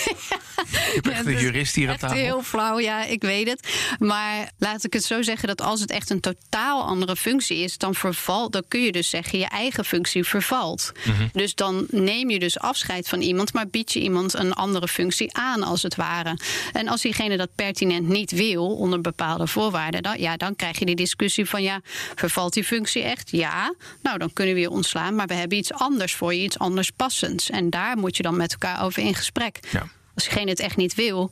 Je 0.89 0.99
hebt 1.02 1.08
echt 1.08 1.25
ja, 1.25 1.32
een 1.32 1.39
jurist 1.39 1.75
hier 1.75 1.89
aan 1.89 1.97
tafel. 1.97 2.17
Heel 2.17 2.43
flauw, 2.43 2.80
ja, 2.80 3.04
ik 3.04 3.21
weet 3.21 3.47
het. 3.47 3.67
Maar 3.99 4.52
laat 4.58 4.84
ik 4.84 4.93
het 4.93 5.04
zo 5.04 5.21
zeggen 5.21 5.47
dat 5.47 5.62
als 5.62 5.82
het 5.82 5.91
echt 5.91 6.10
een 6.10 6.19
totaal 6.19 6.84
andere 6.84 7.15
functie 7.15 7.58
is, 7.58 7.78
dan 7.78 7.95
vervalt, 7.95 8.52
dan 8.54 8.63
kun 8.67 8.82
je 8.82 8.91
dus 8.91 9.10
zeggen 9.10 9.39
je 9.39 9.47
eigen 9.47 9.86
functie 9.86 10.23
vervalt. 10.23 10.91
Mhm. 10.93 11.10
Mm 11.10 11.15
-hmm. 11.17 11.30
Dus 11.34 11.56
dan 11.56 11.86
neem 11.89 12.30
je 12.30 12.39
dus 12.39 12.60
afscheid 12.60 13.10
van 13.10 13.21
iemand, 13.21 13.54
maar 13.54 13.67
bied 13.67 13.93
je 13.93 13.99
iemand 13.99 14.34
een 14.34 14.54
andere 14.54 14.88
functie 14.88 15.38
aan, 15.38 15.63
als 15.63 15.82
het 15.82 15.95
ware. 15.95 16.38
En 16.73 16.88
als 16.88 17.02
diegene 17.02 17.38
dat 17.38 17.49
pertinent 17.56 18.08
niet 18.08 18.32
wil, 18.32 18.75
onder 18.75 19.02
bepaalde 19.02 19.47
voorwaarden, 19.47 20.04
dan, 20.04 20.19
ja, 20.19 20.38
dan 20.38 20.56
krijg 20.56 20.80
je 20.80 20.86
die 20.86 20.95
discussie 20.95 21.45
van 21.45 21.63
ja, 21.63 21.82
vervalt 22.15 22.54
die 22.54 22.63
functie 22.63 23.04
echt? 23.04 23.32
Ja, 23.32 23.73
nou 24.02 24.17
dan 24.17 24.34
kunnen 24.34 24.54
we 24.54 24.60
je 24.60 24.69
ontslaan, 24.69 25.15
maar 25.15 25.28
we 25.28 25.34
hebben 25.34 25.58
iets 25.58 25.73
anders 25.73 26.13
voor 26.13 26.34
je, 26.34 26.41
iets 26.41 26.60
anders 26.60 26.89
passends. 26.89 27.49
En 27.49 27.69
daar 27.69 27.97
moet 27.97 28.17
je 28.17 28.23
dan 28.23 28.38
met 28.38 28.52
elkaar 28.52 28.84
over 28.84 29.04
in 29.04 29.15
gesprek. 29.15 29.60
Ja. 29.71 29.88
Als 30.19 30.27
diegene 30.27 30.49
het 30.49 30.60
echt 30.60 30.77
niet 30.77 30.95
wil, 30.95 31.32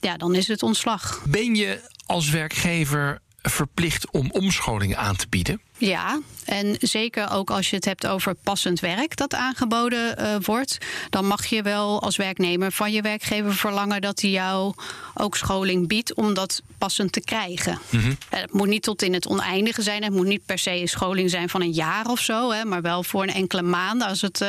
ja, 0.00 0.16
dan 0.16 0.34
is 0.34 0.48
het 0.48 0.62
ontslag. 0.62 1.22
Ben 1.28 1.54
je 1.54 1.80
als 2.06 2.30
werkgever 2.30 3.18
verplicht 3.42 4.10
om 4.10 4.30
omscholing 4.30 4.96
aan 4.96 5.16
te 5.16 5.26
bieden? 5.28 5.60
Ja, 5.78 6.20
en 6.44 6.76
zeker 6.80 7.30
ook 7.30 7.50
als 7.50 7.70
je 7.70 7.76
het 7.76 7.84
hebt 7.84 8.06
over 8.06 8.34
passend 8.34 8.80
werk 8.80 9.16
dat 9.16 9.34
aangeboden 9.34 10.20
uh, 10.20 10.36
wordt, 10.42 10.78
dan 11.10 11.26
mag 11.26 11.46
je 11.46 11.62
wel 11.62 12.02
als 12.02 12.16
werknemer 12.16 12.72
van 12.72 12.92
je 12.92 13.02
werkgever 13.02 13.54
verlangen 13.54 14.00
dat 14.00 14.20
hij 14.20 14.30
jou 14.30 14.74
ook 15.14 15.36
scholing 15.36 15.88
biedt 15.88 16.14
om 16.14 16.34
dat 16.34 16.62
passend 16.78 17.12
te 17.12 17.20
krijgen. 17.20 17.78
Mhm. 17.88 17.96
Mm 17.96 18.02
-hmm. 18.02 18.16
Het 18.28 18.52
moet 18.52 18.68
niet 18.68 18.82
tot 18.82 19.02
in 19.02 19.12
het 19.12 19.26
oneindige 19.26 19.82
zijn, 19.82 20.02
het 20.02 20.12
moet 20.12 20.26
niet 20.26 20.46
per 20.46 20.58
se 20.58 20.70
een 20.70 20.88
scholing 20.88 21.30
zijn 21.30 21.48
van 21.48 21.60
een 21.60 21.72
jaar 21.72 22.06
of 22.06 22.20
zo, 22.20 22.50
hè, 22.50 22.64
maar 22.64 22.82
wel 22.82 23.02
voor 23.02 23.22
een 23.22 23.34
enkele 23.34 23.62
maanden. 23.62 24.08
Als 24.08 24.20
het, 24.20 24.40
uh, 24.40 24.48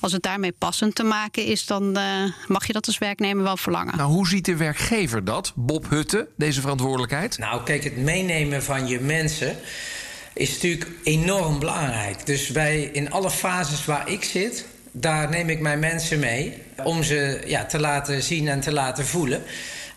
als 0.00 0.12
het 0.12 0.22
daarmee 0.22 0.52
passend 0.52 0.94
te 0.94 1.04
maken 1.04 1.44
is, 1.44 1.66
dan 1.66 1.98
uh, 1.98 2.04
mag 2.46 2.66
je 2.66 2.72
dat 2.72 2.86
als 2.86 2.98
werknemer 2.98 3.44
wel 3.44 3.56
verlangen. 3.56 3.96
Nou, 3.96 4.10
hoe 4.10 4.28
ziet 4.28 4.44
de 4.44 4.56
werkgever 4.56 5.24
dat, 5.24 5.52
Bob 5.54 5.90
Hutte, 5.90 6.28
deze 6.36 6.60
verantwoordelijkheid? 6.60 7.38
Nou, 7.38 7.62
kijk, 7.62 7.84
het 7.84 7.96
meenemen 7.96 8.62
van 8.62 8.86
je 8.86 9.00
mensen 9.00 9.56
is 10.38 10.52
natuurlijk 10.52 10.86
enorm 11.02 11.58
belangrijk. 11.58 12.26
Dus 12.26 12.48
bij, 12.48 12.82
in 12.82 13.10
alle 13.10 13.30
fases 13.30 13.84
waar 13.84 14.10
ik 14.10 14.24
zit, 14.24 14.64
daar 14.92 15.30
neem 15.30 15.48
ik 15.50 15.60
mijn 15.60 15.78
mensen 15.78 16.18
mee 16.18 16.62
om 16.84 17.02
ze 17.02 17.40
ja, 17.46 17.64
te 17.64 17.80
laten 17.80 18.22
zien 18.22 18.48
en 18.48 18.60
te 18.60 18.72
laten 18.72 19.06
voelen 19.06 19.42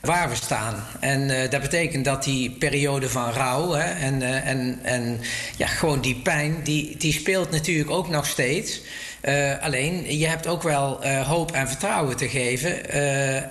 waar 0.01 0.29
we 0.29 0.35
staan. 0.35 0.83
En 0.99 1.29
uh, 1.29 1.49
dat 1.49 1.61
betekent 1.61 2.05
dat 2.05 2.23
die 2.23 2.51
periode 2.51 3.09
van 3.09 3.31
rouw 3.31 3.71
hè, 3.71 3.91
en, 4.05 4.21
uh, 4.21 4.47
en, 4.47 4.79
en 4.81 5.19
ja, 5.57 5.67
gewoon 5.67 6.01
die 6.01 6.15
pijn, 6.15 6.55
die, 6.63 6.97
die 6.97 7.13
speelt 7.13 7.51
natuurlijk 7.51 7.89
ook 7.89 8.09
nog 8.09 8.25
steeds. 8.25 8.81
Uh, 9.25 9.63
alleen, 9.63 10.17
je 10.17 10.27
hebt 10.27 10.47
ook 10.47 10.63
wel 10.63 11.05
hoop 11.05 11.51
en 11.51 11.67
vertrouwen 11.67 12.17
te 12.17 12.29
geven. 12.29 12.91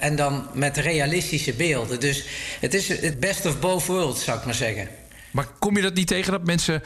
en 0.01 0.17
dan 0.17 0.47
met 0.53 0.77
realistische 0.77 1.53
beelden. 1.53 2.01
Dus 2.01 2.25
het 2.61 2.75
is 2.75 2.89
het 2.89 3.21
best 3.21 3.47
of 3.47 3.59
both 3.59 3.87
worlds, 3.87 4.25
zou 4.25 4.39
ik 4.39 4.45
maar 4.45 4.55
zeggen. 4.55 5.00
Maar 5.31 5.47
kom 5.59 5.77
je 5.77 5.83
dat 5.83 5.95
niet 5.95 6.07
tegen 6.07 6.33
dat 6.33 6.47
mensen 6.47 6.83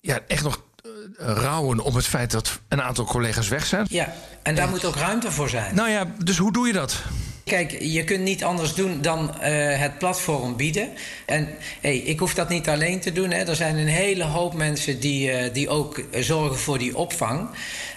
ja, 0.00 0.20
echt 0.26 0.42
nog 0.42 0.62
uh, 0.84 0.92
rouwen 1.16 1.80
om 1.80 1.94
het 1.94 2.06
feit 2.06 2.30
dat 2.30 2.60
een 2.68 2.82
aantal 2.82 3.04
collega's 3.04 3.48
weg 3.48 3.66
zijn? 3.66 3.86
Ja, 3.90 4.14
en 4.42 4.54
daar 4.54 4.64
en... 4.64 4.70
moet 4.70 4.84
ook 4.84 4.96
ruimte 4.96 5.32
voor 5.32 5.48
zijn. 5.48 5.74
Nou 5.74 5.90
ja, 5.90 6.04
dus 6.24 6.38
hoe 6.38 6.52
doe 6.52 6.66
je 6.66 6.72
dat? 6.72 7.02
Kijk, 7.44 7.76
je 7.80 8.04
kunt 8.04 8.22
niet 8.22 8.44
anders 8.44 8.74
doen 8.74 9.02
dan 9.02 9.34
uh, 9.34 9.78
het 9.78 9.98
platform 9.98 10.56
bieden. 10.56 10.88
En 11.26 11.48
hey, 11.80 11.96
ik 11.96 12.18
hoef 12.18 12.34
dat 12.34 12.48
niet 12.48 12.68
alleen 12.68 13.00
te 13.00 13.12
doen. 13.12 13.30
Hè. 13.30 13.44
Er 13.44 13.56
zijn 13.56 13.76
een 13.76 13.86
hele 13.86 14.24
hoop 14.24 14.54
mensen 14.54 15.00
die, 15.00 15.32
uh, 15.32 15.52
die 15.52 15.68
ook 15.68 16.02
zorgen 16.14 16.58
voor 16.58 16.78
die 16.78 16.96
opvang. 16.96 17.48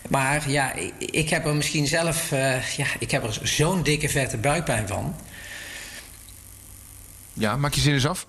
Maar 0.10 0.50
ja, 0.50 0.74
ik, 0.74 0.94
ik 0.98 1.30
heb 1.30 1.46
er 1.46 1.56
misschien 1.56 1.88
zelf 1.88 2.32
uh, 2.32 2.70
ja, 2.70 2.86
ik 3.00 3.12
heb 3.12 3.24
er 3.24 3.40
zo'n 3.44 3.84
dikke 3.84 4.10
vette 4.10 4.38
buikpijn 4.38 4.88
van. 4.88 5.16
Ja, 7.34 7.58
maak 7.58 7.74
je 7.74 7.82
zin 7.82 7.94
eens 7.94 8.08
af. 8.08 8.26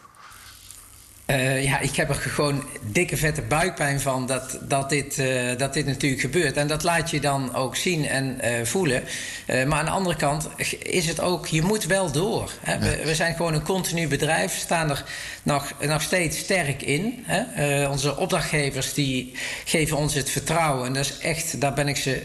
Uh, 1.27 1.65
ja, 1.65 1.79
ik 1.79 1.97
heb 1.97 2.09
er 2.09 2.15
gewoon 2.15 2.65
dikke 2.81 3.17
vette 3.17 3.43
buikpijn 3.43 4.01
van 4.01 4.27
dat, 4.27 4.59
dat, 4.63 4.89
dit, 4.89 5.19
uh, 5.19 5.57
dat 5.57 5.73
dit 5.73 5.87
natuurlijk 5.87 6.21
gebeurt. 6.21 6.57
En 6.57 6.67
dat 6.67 6.83
laat 6.83 7.11
je 7.11 7.21
dan 7.21 7.55
ook 7.55 7.77
zien 7.77 8.09
en 8.09 8.41
uh, 8.45 8.65
voelen. 8.65 9.03
maar 9.47 9.79
aan 9.79 9.85
de 9.85 9.91
andere 9.91 10.17
kant 10.17 10.49
is 10.79 11.07
het 11.07 11.21
ook, 11.21 11.47
je 11.47 11.63
moet 11.63 11.85
wel 11.85 12.11
door. 12.11 12.51
Hè? 12.61 12.79
We, 12.79 13.05
we, 13.05 13.15
zijn 13.15 13.35
gewoon 13.35 13.55
een 13.55 13.63
continu 13.63 14.09
bedrijf, 14.09 14.57
staan 14.57 14.91
er 14.91 15.05
nog, 15.43 15.73
nog 15.81 16.03
steeds 16.03 16.39
sterk 16.39 16.83
in. 16.83 17.25
Hè? 17.27 17.89
onze 17.89 18.17
opdrachtgevers 18.17 18.95
die 18.95 19.33
geven 19.65 19.97
ons 19.97 20.15
het 20.15 20.31
vertrouwen. 20.31 20.87
En 20.87 20.93
dat 20.93 21.05
is 21.05 21.19
echt, 21.19 21.61
daar 21.61 21.75
ben 21.75 21.89
ik 21.89 21.97
ze 21.97 22.23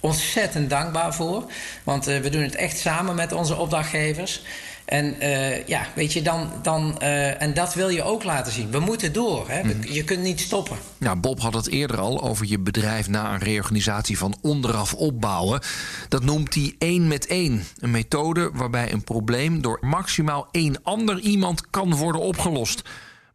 ontzettend 0.00 0.70
dankbaar 0.70 1.14
voor. 1.14 1.44
Want 1.84 2.04
we 2.04 2.30
doen 2.30 2.42
het 2.42 2.54
echt 2.54 2.78
samen 2.78 3.14
met 3.14 3.32
onze 3.32 3.56
opdrachtgevers. 3.56 4.42
En 4.88 5.16
uh, 5.20 5.66
ja, 5.66 5.86
weet 5.94 6.12
je, 6.12 6.22
dan, 6.22 6.50
dan 6.62 6.98
uh, 7.02 7.42
en 7.42 7.54
dat 7.54 7.74
wil 7.74 7.88
je 7.88 8.02
ook 8.02 8.24
laten 8.24 8.52
zien. 8.52 8.70
We 8.70 8.78
moeten 8.78 9.12
door. 9.12 9.48
Hè? 9.48 9.62
Mm. 9.62 9.84
Je 9.84 10.04
kunt 10.04 10.22
niet 10.22 10.40
stoppen. 10.40 10.76
Ja, 10.98 11.16
Bob 11.16 11.40
had 11.40 11.54
het 11.54 11.68
eerder 11.68 12.00
al 12.00 12.22
over 12.22 12.46
je 12.46 12.58
bedrijf 12.58 13.08
na 13.08 13.32
een 13.32 13.38
reorganisatie 13.38 14.18
van 14.18 14.36
onderaf 14.42 14.94
opbouwen. 14.94 15.60
Dat 16.08 16.24
noemt 16.24 16.54
hij 16.54 16.74
één 16.78 17.08
met 17.08 17.26
één. 17.26 17.64
Een 17.78 17.90
methode 17.90 18.50
waarbij 18.52 18.92
een 18.92 19.04
probleem 19.04 19.62
door 19.62 19.78
maximaal 19.80 20.48
één 20.50 20.82
ander 20.82 21.18
iemand 21.18 21.70
kan 21.70 21.94
worden 21.94 22.20
opgelost. 22.20 22.82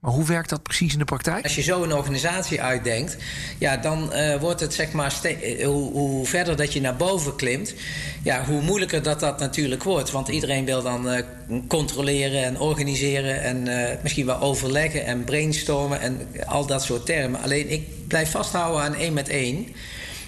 Maar 0.04 0.12
hoe 0.12 0.26
werkt 0.26 0.50
dat 0.50 0.64
precies 0.64 0.94
in 0.94 1.00
de 1.00 1.06
praktijk? 1.06 1.44
Als 1.44 1.56
je 1.56 1.62
zo 1.62 1.84
een 1.84 1.94
organisatie 1.94 2.62
uitdenkt, 2.62 3.18
ja, 3.58 3.78
dan 3.78 4.10
uh, 4.14 4.36
wordt 4.36 4.60
het 4.60 4.74
zeg 4.74 4.92
maar, 4.92 5.14
hoe, 5.64 5.92
hoe, 5.92 6.26
verder 6.26 6.56
dat 6.56 6.74
je 6.74 6.82
naar 6.82 6.96
boven 6.96 7.36
klimt, 7.36 7.74
ja, 8.24 8.46
hoe 8.46 8.62
moeilijker 8.62 9.04
dat 9.04 9.20
dat 9.20 9.40
natuurlijk 9.40 9.84
wordt. 9.84 10.12
Want 10.12 10.28
iedereen 10.28 10.66
wil 10.66 10.82
dan 10.82 11.14
uh, 11.14 11.20
controleren 11.68 12.44
en 12.44 12.60
organiseren 12.60 13.42
en 13.42 13.68
uh, 13.68 13.88
misschien 14.02 14.26
wel 14.26 14.40
overleggen 14.40 15.06
en 15.06 15.24
brainstormen 15.24 16.02
en 16.02 16.28
al 16.46 16.66
dat 16.66 16.84
soort 16.84 17.06
termen. 17.06 17.42
Alleen 17.42 17.70
ik 17.70 18.08
blijf 18.08 18.32
vasthouden 18.32 18.82
aan 18.82 18.96
één 18.96 19.14
met 19.14 19.30
één. 19.30 19.68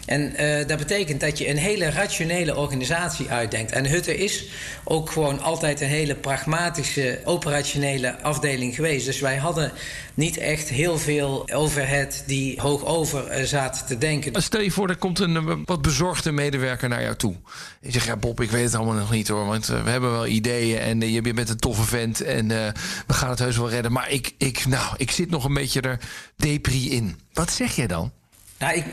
En 0.05 0.33
uh, 0.39 0.67
dat 0.67 0.77
betekent 0.77 1.19
dat 1.19 1.37
je 1.37 1.49
een 1.49 1.57
hele 1.57 1.89
rationele 1.89 2.55
organisatie 2.55 3.29
uitdenkt. 3.29 3.71
En 3.71 3.85
Hutte 3.85 4.17
is 4.17 4.45
ook 4.83 5.11
gewoon 5.11 5.41
altijd 5.41 5.81
een 5.81 5.87
hele 5.87 6.15
pragmatische, 6.15 7.19
operationele 7.23 8.21
afdeling 8.21 8.75
geweest. 8.75 9.05
Dus 9.05 9.19
wij 9.19 9.35
hadden 9.35 9.71
niet 10.13 10.37
echt 10.37 10.69
heel 10.69 10.97
veel 10.97 11.49
overhead 11.53 12.23
die 12.25 12.61
hoog 12.61 12.85
over 12.85 13.39
uh, 13.39 13.43
zaten 13.43 13.85
te 13.85 13.97
denken. 13.97 14.41
Stel 14.41 14.61
je 14.61 14.71
voor, 14.71 14.89
er 14.89 14.97
komt 14.97 15.19
een 15.19 15.65
wat 15.65 15.81
bezorgde 15.81 16.31
medewerker 16.31 16.89
naar 16.89 17.01
jou 17.01 17.15
toe. 17.15 17.35
Je 17.81 17.91
zegt, 17.91 18.05
ja 18.05 18.17
Bob, 18.17 18.41
ik 18.41 18.51
weet 18.51 18.63
het 18.63 18.75
allemaal 18.75 18.95
nog 18.95 19.11
niet 19.11 19.27
hoor. 19.27 19.45
Want 19.45 19.65
we 19.65 19.89
hebben 19.89 20.11
wel 20.11 20.27
ideeën 20.27 20.79
en 20.79 21.11
je 21.11 21.33
bent 21.33 21.49
een 21.49 21.57
toffe 21.57 21.83
vent. 21.83 22.21
En 22.21 22.47
we 22.47 23.13
gaan 23.13 23.29
het 23.29 23.39
heus 23.39 23.57
wel 23.57 23.69
redden. 23.69 23.91
Maar 23.91 24.11
ik, 24.11 24.33
ik, 24.37 24.65
nou, 24.65 24.93
ik 24.97 25.11
zit 25.11 25.29
nog 25.29 25.43
een 25.43 25.53
beetje 25.53 25.81
er 25.81 25.99
depri 26.35 26.91
in. 26.91 27.19
Wat 27.33 27.51
zeg 27.51 27.75
jij 27.75 27.87
dan? 27.87 28.11
Nou, 28.59 28.73
ik 28.73 28.85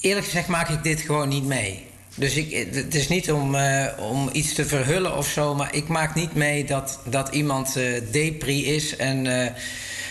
eerlijk 0.00 0.26
gezegd 0.26 0.48
maak 0.48 0.68
ik 0.68 0.82
dit 0.82 1.00
gewoon 1.00 1.28
niet 1.28 1.44
mee. 1.44 1.86
Dus 2.14 2.34
ik, 2.34 2.74
het 2.74 2.94
is 2.94 3.08
niet 3.08 3.32
om, 3.32 3.54
uh, 3.54 3.86
om 3.98 4.28
iets 4.32 4.54
te 4.54 4.66
verhullen 4.66 5.16
of 5.16 5.28
zo, 5.28 5.54
maar 5.54 5.74
ik 5.74 5.88
maak 5.88 6.14
niet 6.14 6.34
mee 6.34 6.64
dat, 6.64 7.00
dat 7.04 7.28
iemand 7.28 7.76
uh, 7.76 8.00
depri 8.10 8.66
is 8.66 8.96
en. 8.96 9.26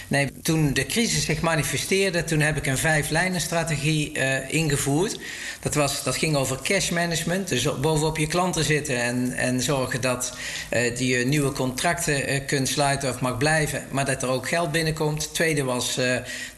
Nee, 0.09 0.31
toen 0.41 0.73
de 0.73 0.85
crisis 0.85 1.25
zich 1.25 1.41
manifesteerde, 1.41 2.23
toen 2.23 2.39
heb 2.39 2.57
ik 2.57 2.65
een 2.65 2.77
vijflijnenstrategie 2.77 4.17
uh, 4.17 4.53
ingevoerd. 4.53 5.19
Dat, 5.59 5.75
was, 5.75 6.03
dat 6.03 6.15
ging 6.15 6.35
over 6.35 6.59
cash 6.63 6.89
management, 6.89 7.47
dus 7.47 7.79
bovenop 7.79 8.17
je 8.17 8.27
klanten 8.27 8.63
zitten 8.63 9.01
en, 9.01 9.33
en 9.33 9.61
zorgen 9.61 10.01
dat 10.01 10.37
uh, 10.73 10.97
die 10.97 11.17
je 11.17 11.25
nieuwe 11.25 11.51
contracten 11.51 12.33
uh, 12.33 12.39
kunt 12.45 12.67
sluiten 12.67 13.09
of 13.09 13.19
mag 13.19 13.37
blijven, 13.37 13.83
maar 13.91 14.05
dat 14.05 14.23
er 14.23 14.29
ook 14.29 14.47
geld 14.47 14.71
binnenkomt. 14.71 15.33
Tweede 15.33 15.63
was 15.63 15.99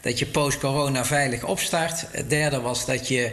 dat 0.00 0.18
je 0.18 0.26
post-corona 0.26 1.04
veilig 1.04 1.44
opstart. 1.44 2.06
Derde 2.28 2.60
was 2.60 2.86
dat 2.86 3.08
je 3.08 3.32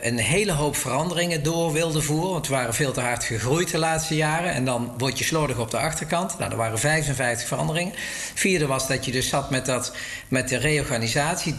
een 0.00 0.18
hele 0.18 0.52
hoop 0.52 0.76
veranderingen 0.76 1.42
door 1.42 1.72
wilde 1.72 2.02
voeren, 2.02 2.30
want 2.30 2.46
we 2.46 2.54
waren 2.54 2.74
veel 2.74 2.92
te 2.92 3.00
hard 3.00 3.24
gegroeid 3.24 3.70
de 3.70 3.78
laatste 3.78 4.16
jaren 4.16 4.52
en 4.52 4.64
dan 4.64 4.92
word 4.98 5.18
je 5.18 5.24
slordig 5.24 5.58
op 5.58 5.70
de 5.70 5.78
achterkant. 5.78 6.38
Nou, 6.38 6.50
er 6.50 6.56
waren 6.56 6.78
55 6.78 7.48
veranderingen. 7.48 7.92
Vierde 8.34 8.66
was 8.66 8.88
dat 8.88 9.04
je 9.04 9.12
dus 9.12 9.23
zat 9.28 9.50
met, 9.50 9.66
dat, 9.66 9.92
met 10.28 10.48
de 10.48 10.56
reorganisatie, 10.56 11.54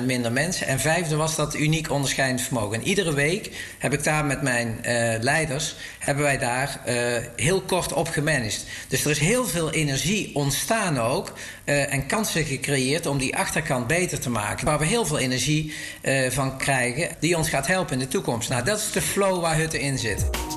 30% 0.00 0.04
minder 0.04 0.32
mensen. 0.32 0.66
En 0.66 0.80
vijfde 0.80 1.16
was 1.16 1.36
dat 1.36 1.54
uniek 1.54 1.90
onderscheidend 1.90 2.40
vermogen. 2.40 2.80
En 2.80 2.86
iedere 2.86 3.14
week 3.14 3.50
heb 3.78 3.92
ik 3.92 4.04
daar 4.04 4.24
met 4.24 4.42
mijn 4.42 4.68
uh, 4.68 5.14
leiders, 5.20 5.76
hebben 5.98 6.24
wij 6.24 6.38
daar 6.38 6.80
uh, 6.86 6.94
heel 7.36 7.60
kort 7.60 7.92
op 7.92 8.08
gemanaged. 8.08 8.64
Dus 8.88 9.04
er 9.04 9.10
is 9.10 9.18
heel 9.18 9.46
veel 9.46 9.70
energie 9.70 10.34
ontstaan 10.34 10.98
ook 10.98 11.32
uh, 11.64 11.92
en 11.92 12.06
kansen 12.06 12.44
gecreëerd 12.44 13.06
om 13.06 13.18
die 13.18 13.36
achterkant 13.36 13.86
beter 13.86 14.20
te 14.20 14.30
maken. 14.30 14.66
Waar 14.66 14.78
we 14.78 14.86
heel 14.86 15.06
veel 15.06 15.18
energie 15.18 15.74
van 16.28 16.58
krijgen, 16.58 17.08
die 17.20 17.36
ons 17.36 17.48
gaat 17.48 17.66
helpen 17.66 17.92
in 17.92 17.98
de 17.98 18.08
toekomst. 18.08 18.48
Nou, 18.48 18.64
dat 18.64 18.78
is 18.78 18.92
de 18.92 19.02
flow 19.02 19.40
waar 19.40 19.56
Hutte 19.56 19.80
in 19.80 19.98
zit. 19.98 20.49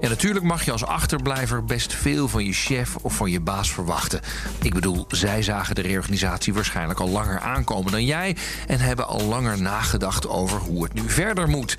Ja, 0.00 0.08
natuurlijk 0.08 0.44
mag 0.44 0.64
je 0.64 0.72
als 0.72 0.84
achterblijver 0.84 1.64
best 1.64 1.94
veel 1.94 2.28
van 2.28 2.44
je 2.44 2.52
chef 2.52 2.96
of 2.96 3.14
van 3.14 3.30
je 3.30 3.40
baas 3.40 3.72
verwachten. 3.72 4.20
Ik 4.62 4.74
bedoel, 4.74 5.04
zij 5.08 5.42
zagen 5.42 5.74
de 5.74 5.82
reorganisatie 5.82 6.54
waarschijnlijk 6.54 7.00
al 7.00 7.08
langer 7.08 7.40
aankomen 7.40 7.92
dan 7.92 8.04
jij 8.04 8.36
en 8.66 8.80
hebben 8.80 9.06
al 9.06 9.24
langer 9.24 9.62
nagedacht 9.62 10.28
over 10.28 10.58
hoe 10.58 10.82
het 10.82 10.94
nu 10.94 11.10
verder 11.10 11.48
moet. 11.48 11.76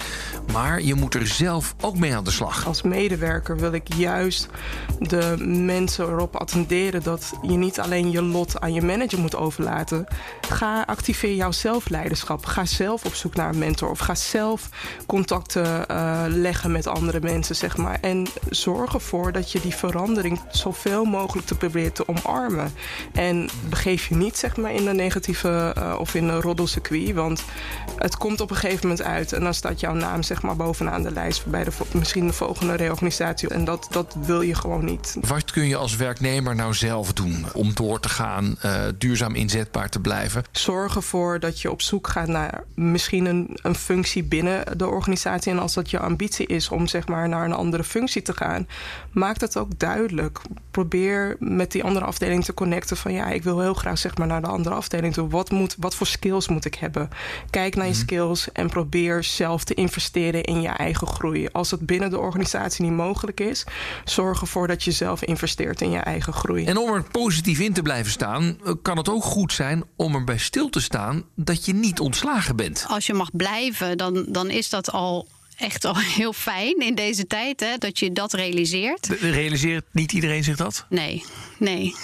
Maar 0.51 0.81
je 0.81 0.95
moet 0.95 1.15
er 1.15 1.27
zelf 1.27 1.75
ook 1.81 1.97
mee 1.97 2.15
aan 2.15 2.23
de 2.23 2.31
slag. 2.31 2.65
Als 2.65 2.81
medewerker 2.81 3.57
wil 3.57 3.71
ik 3.71 3.93
juist 3.95 4.47
de 4.99 5.35
mensen 5.45 6.05
erop 6.05 6.35
attenderen 6.35 7.03
dat 7.03 7.33
je 7.41 7.57
niet 7.57 7.79
alleen 7.79 8.11
je 8.11 8.21
lot 8.21 8.59
aan 8.59 8.73
je 8.73 8.81
manager 8.81 9.19
moet 9.19 9.35
overlaten. 9.35 10.07
Ga 10.49 10.83
activeer 10.85 11.35
jouw 11.35 11.51
zelfleiderschap. 11.51 12.45
Ga 12.45 12.65
zelf 12.65 13.05
op 13.05 13.13
zoek 13.13 13.35
naar 13.35 13.49
een 13.49 13.57
mentor 13.57 13.89
of 13.89 13.99
ga 13.99 14.15
zelf 14.15 14.69
contacten 15.05 15.85
uh, 15.91 16.23
leggen 16.27 16.71
met 16.71 16.87
andere 16.87 17.19
mensen, 17.21 17.55
zeg 17.55 17.77
maar. 17.77 17.97
En 18.07 18.25
zorg 18.49 18.93
ervoor 18.93 19.31
dat 19.31 19.51
je 19.51 19.61
die 19.61 19.75
verandering 19.75 20.39
zoveel 20.51 21.05
mogelijk 21.05 21.47
te 21.47 21.55
proberen 21.55 21.93
te 21.93 22.07
omarmen. 22.07 22.73
En 23.13 23.49
begeef 23.69 24.07
je 24.07 24.15
niet 24.15 24.37
zeg 24.37 24.57
maar, 24.57 24.73
in 24.73 24.87
een 24.87 24.95
negatieve 24.95 25.75
uh, 25.77 25.95
of 25.99 26.15
in 26.15 26.27
een 26.27 26.41
roddelcircuit. 26.41 27.13
Want 27.13 27.43
het 27.95 28.17
komt 28.17 28.41
op 28.41 28.49
een 28.49 28.55
gegeven 28.55 28.87
moment 28.87 29.07
uit. 29.07 29.33
En 29.33 29.43
dan 29.43 29.53
staat 29.53 29.79
jouw 29.79 29.93
naam 29.93 30.23
zeg 30.23 30.41
maar, 30.41 30.55
bovenaan 30.55 31.03
de 31.03 31.11
lijst 31.11 31.45
bij 31.45 31.63
de, 31.63 31.71
misschien 31.91 32.27
de 32.27 32.33
volgende 32.33 32.75
reorganisatie. 32.75 33.49
En 33.49 33.65
dat, 33.65 33.87
dat 33.89 34.15
wil 34.19 34.41
je 34.41 34.55
gewoon 34.55 34.85
niet. 34.85 35.17
Wat 35.21 35.51
kun 35.51 35.67
je 35.67 35.75
als 35.75 35.95
werknemer 35.95 36.55
nou 36.55 36.73
zelf 36.73 37.13
doen 37.13 37.45
om 37.53 37.73
door 37.73 37.99
te 37.99 38.09
gaan, 38.09 38.57
uh, 38.65 38.81
duurzaam 38.97 39.35
inzetbaar 39.35 39.89
te 39.89 39.99
blijven? 39.99 40.43
Zorg 40.51 40.95
ervoor 40.95 41.39
dat 41.39 41.61
je 41.61 41.71
op 41.71 41.81
zoek 41.81 42.07
gaat 42.07 42.27
naar 42.27 42.63
misschien 42.75 43.25
een, 43.25 43.57
een 43.61 43.75
functie 43.75 44.23
binnen 44.23 44.77
de 44.77 44.87
organisatie. 44.87 45.51
En 45.51 45.59
als 45.59 45.73
dat 45.73 45.89
je 45.89 45.99
ambitie 45.99 46.47
is 46.47 46.69
om 46.69 46.87
zeg 46.87 47.07
maar, 47.07 47.29
naar 47.29 47.45
een 47.45 47.53
andere 47.53 47.83
functie 47.83 47.95
functie 47.97 48.21
te 48.21 48.33
gaan, 48.33 48.67
maak 49.11 49.39
dat 49.39 49.57
ook 49.57 49.79
duidelijk. 49.79 50.41
Probeer 50.71 51.35
met 51.39 51.71
die 51.71 51.83
andere 51.83 52.05
afdeling 52.05 52.43
te 52.43 52.53
connecten 52.53 52.97
van 52.97 53.13
ja, 53.13 53.27
ik 53.27 53.43
wil 53.43 53.59
heel 53.59 53.73
graag 53.73 53.97
zeg 53.97 54.17
maar 54.17 54.27
naar 54.27 54.41
de 54.41 54.47
andere 54.47 54.75
afdeling 54.75 55.13
toe. 55.13 55.29
Wat, 55.29 55.51
moet, 55.51 55.75
wat 55.79 55.95
voor 55.95 56.07
skills 56.07 56.47
moet 56.47 56.65
ik 56.65 56.75
hebben? 56.75 57.09
Kijk 57.49 57.75
naar 57.75 57.85
je 57.85 57.91
mm 57.91 57.97
-hmm. 57.97 58.07
skills 58.07 58.51
en 58.51 58.69
probeer 58.69 59.23
zelf 59.23 59.63
te 59.63 59.73
investeren 59.73 60.43
in 60.43 60.61
je 60.61 60.67
eigen 60.67 61.07
groei. 61.07 61.47
Als 61.51 61.71
het 61.71 61.85
binnen 61.85 62.09
de 62.09 62.19
organisatie 62.19 62.85
niet 62.85 62.93
mogelijk 62.93 63.39
is, 63.39 63.63
zorg 64.03 64.41
ervoor 64.41 64.67
dat 64.67 64.83
je 64.83 64.91
zelf 64.91 65.23
investeert 65.23 65.81
in 65.81 65.91
je 65.91 65.99
eigen 65.99 66.33
groei. 66.33 66.65
En 66.65 66.77
om 66.77 66.93
er 66.93 67.03
positief 67.03 67.59
in 67.59 67.73
te 67.73 67.81
blijven 67.81 68.11
staan, 68.11 68.57
kan 68.81 68.97
het 68.97 69.09
ook 69.09 69.23
goed 69.23 69.53
zijn 69.53 69.83
om 69.95 70.15
erbij 70.15 70.37
stil 70.37 70.69
te 70.69 70.81
staan 70.81 71.23
dat 71.35 71.65
je 71.65 71.73
niet 71.73 71.99
ontslagen 71.99 72.55
bent. 72.55 72.85
Als 72.87 73.05
je 73.05 73.13
mag 73.13 73.29
blijven, 73.31 73.97
dan, 73.97 74.25
dan 74.27 74.49
is 74.49 74.69
dat 74.69 74.91
al 74.91 75.27
echt 75.57 75.85
al 75.85 75.97
heel 76.19 76.33
fijn 76.33 76.79
in 76.79 76.95
deze 76.95 77.27
tijd 77.27 77.59
hè, 77.59 77.77
dat 77.77 77.99
je 77.99 78.11
dat 78.11 78.33
realiseert. 78.33 79.07
Realiseert 79.07 79.85
niet 79.91 80.11
iedereen 80.11 80.43
zich 80.43 80.55
dat? 80.55 80.85
Nee, 80.89 81.23
nee. 81.59 81.95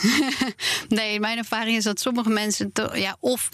nee, 0.89 1.19
mijn 1.19 1.37
ervaring 1.37 1.77
is 1.77 1.83
dat 1.83 1.99
sommige 1.99 2.29
mensen 2.29 2.71
ja, 2.93 3.17
of 3.19 3.49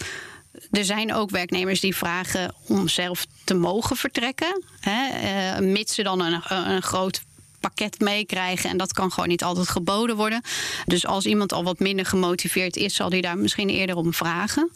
er 0.70 0.84
zijn 0.84 1.14
ook 1.14 1.30
werknemers 1.30 1.80
die 1.80 1.96
vragen 1.96 2.54
om 2.66 2.88
zelf 2.88 3.26
te 3.44 3.54
mogen 3.54 3.96
vertrekken, 3.96 4.64
hè, 4.80 5.08
uh, 5.60 5.66
mits 5.66 5.94
ze 5.94 6.02
dan 6.02 6.20
een, 6.20 6.40
een 6.48 6.82
groot 6.82 7.22
pakket 7.60 8.00
meekrijgen. 8.00 8.70
En 8.70 8.76
dat 8.76 8.92
kan 8.92 9.12
gewoon 9.12 9.28
niet 9.28 9.42
altijd 9.42 9.68
geboden 9.68 10.16
worden. 10.16 10.42
Dus 10.86 11.06
als 11.06 11.26
iemand 11.26 11.52
al 11.52 11.64
wat 11.64 11.78
minder 11.78 12.06
gemotiveerd 12.06 12.76
is, 12.76 12.94
zal 12.94 13.10
hij 13.10 13.20
daar 13.20 13.38
misschien 13.38 13.68
eerder 13.68 13.96
om 13.96 14.14
vragen. 14.14 14.70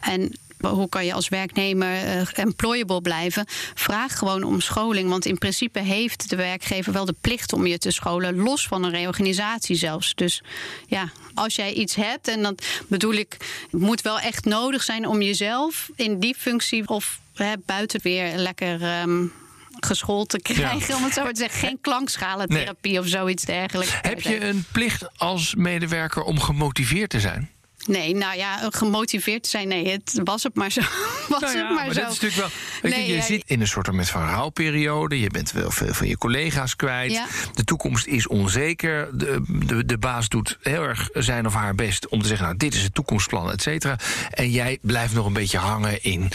En 0.00 0.38
hoe 0.60 0.88
kan 0.88 1.04
je 1.04 1.12
als 1.12 1.28
werknemer 1.28 2.04
uh, 2.04 2.22
employable 2.32 3.00
blijven? 3.00 3.44
Vraag 3.74 4.18
gewoon 4.18 4.42
om 4.42 4.60
scholing. 4.60 5.08
Want 5.08 5.24
in 5.24 5.38
principe 5.38 5.78
heeft 5.78 6.30
de 6.30 6.36
werkgever 6.36 6.92
wel 6.92 7.04
de 7.04 7.14
plicht 7.20 7.52
om 7.52 7.66
je 7.66 7.78
te 7.78 7.90
scholen, 7.90 8.36
los 8.36 8.66
van 8.66 8.84
een 8.84 8.90
reorganisatie 8.90 9.76
zelfs. 9.76 10.14
Dus 10.14 10.42
ja, 10.86 11.10
als 11.34 11.54
jij 11.54 11.72
iets 11.72 11.94
hebt, 11.94 12.28
en 12.28 12.42
dat 12.42 12.66
bedoel 12.86 13.14
ik, 13.14 13.36
moet 13.70 14.00
wel 14.00 14.20
echt 14.20 14.44
nodig 14.44 14.82
zijn 14.82 15.06
om 15.06 15.22
jezelf 15.22 15.90
in 15.96 16.18
die 16.18 16.34
functie 16.38 16.88
of 16.88 17.20
hè, 17.34 17.52
buiten 17.66 18.00
weer 18.02 18.36
lekker. 18.36 19.00
Um, 19.00 19.32
geschoold 19.80 20.28
te 20.28 20.38
krijgen, 20.38 20.88
ja. 20.88 20.96
om 20.96 21.04
het 21.04 21.12
zo 21.12 21.30
te 21.30 21.36
zeggen. 21.36 21.68
Geen 21.68 21.78
klankschalentherapie 21.90 22.90
nee. 22.92 23.00
of 23.00 23.06
zoiets 23.06 23.44
dergelijks. 23.44 23.92
Heb 24.02 24.20
je 24.20 24.44
een 24.44 24.64
plicht 24.72 25.18
als 25.18 25.54
medewerker 25.54 26.22
om 26.22 26.40
gemotiveerd 26.40 27.10
te 27.10 27.20
zijn? 27.20 27.50
Nee, 27.86 28.14
nou 28.14 28.36
ja, 28.36 28.68
gemotiveerd 28.70 29.46
zijn, 29.46 29.68
nee, 29.68 29.88
het 29.88 30.20
was 30.24 30.42
het 30.42 30.54
maar 30.54 30.70
zo. 30.70 30.80
Was 31.28 31.40
nou 31.40 31.56
ja, 31.56 31.58
het 31.58 31.74
maar, 31.74 31.84
maar 31.86 31.94
zo. 31.94 32.00
Dat 32.00 32.12
is 32.12 32.20
natuurlijk 32.20 32.52
wel, 32.82 32.90
nee, 32.90 33.00
je, 33.00 33.06
je 33.08 33.16
ja, 33.16 33.22
zit 33.22 33.42
in 33.46 33.60
een 33.60 33.66
soort 33.66 33.92
met 33.92 34.10
verhaalperiode. 34.10 35.20
Je 35.20 35.30
bent 35.30 35.52
wel 35.52 35.70
veel 35.70 35.94
van 35.94 36.08
je 36.08 36.18
collega's 36.18 36.76
kwijt. 36.76 37.12
Ja. 37.12 37.26
De 37.54 37.64
toekomst 37.64 38.06
is 38.06 38.26
onzeker. 38.26 39.18
De, 39.18 39.42
de, 39.48 39.84
de, 39.84 39.98
baas 39.98 40.28
doet 40.28 40.58
heel 40.62 40.82
erg 40.82 41.08
zijn 41.12 41.46
of 41.46 41.54
haar 41.54 41.74
best 41.74 42.08
om 42.08 42.22
te 42.22 42.28
zeggen... 42.28 42.46
nou, 42.46 42.58
dit 42.58 42.74
is 42.74 42.82
het 42.82 42.94
toekomstplan, 42.94 43.50
et 43.50 43.62
cetera. 43.62 43.98
En 44.30 44.50
jij 44.50 44.78
blijft 44.82 45.14
nog 45.14 45.26
een 45.26 45.32
beetje 45.32 45.58
hangen 45.58 46.02
in... 46.02 46.30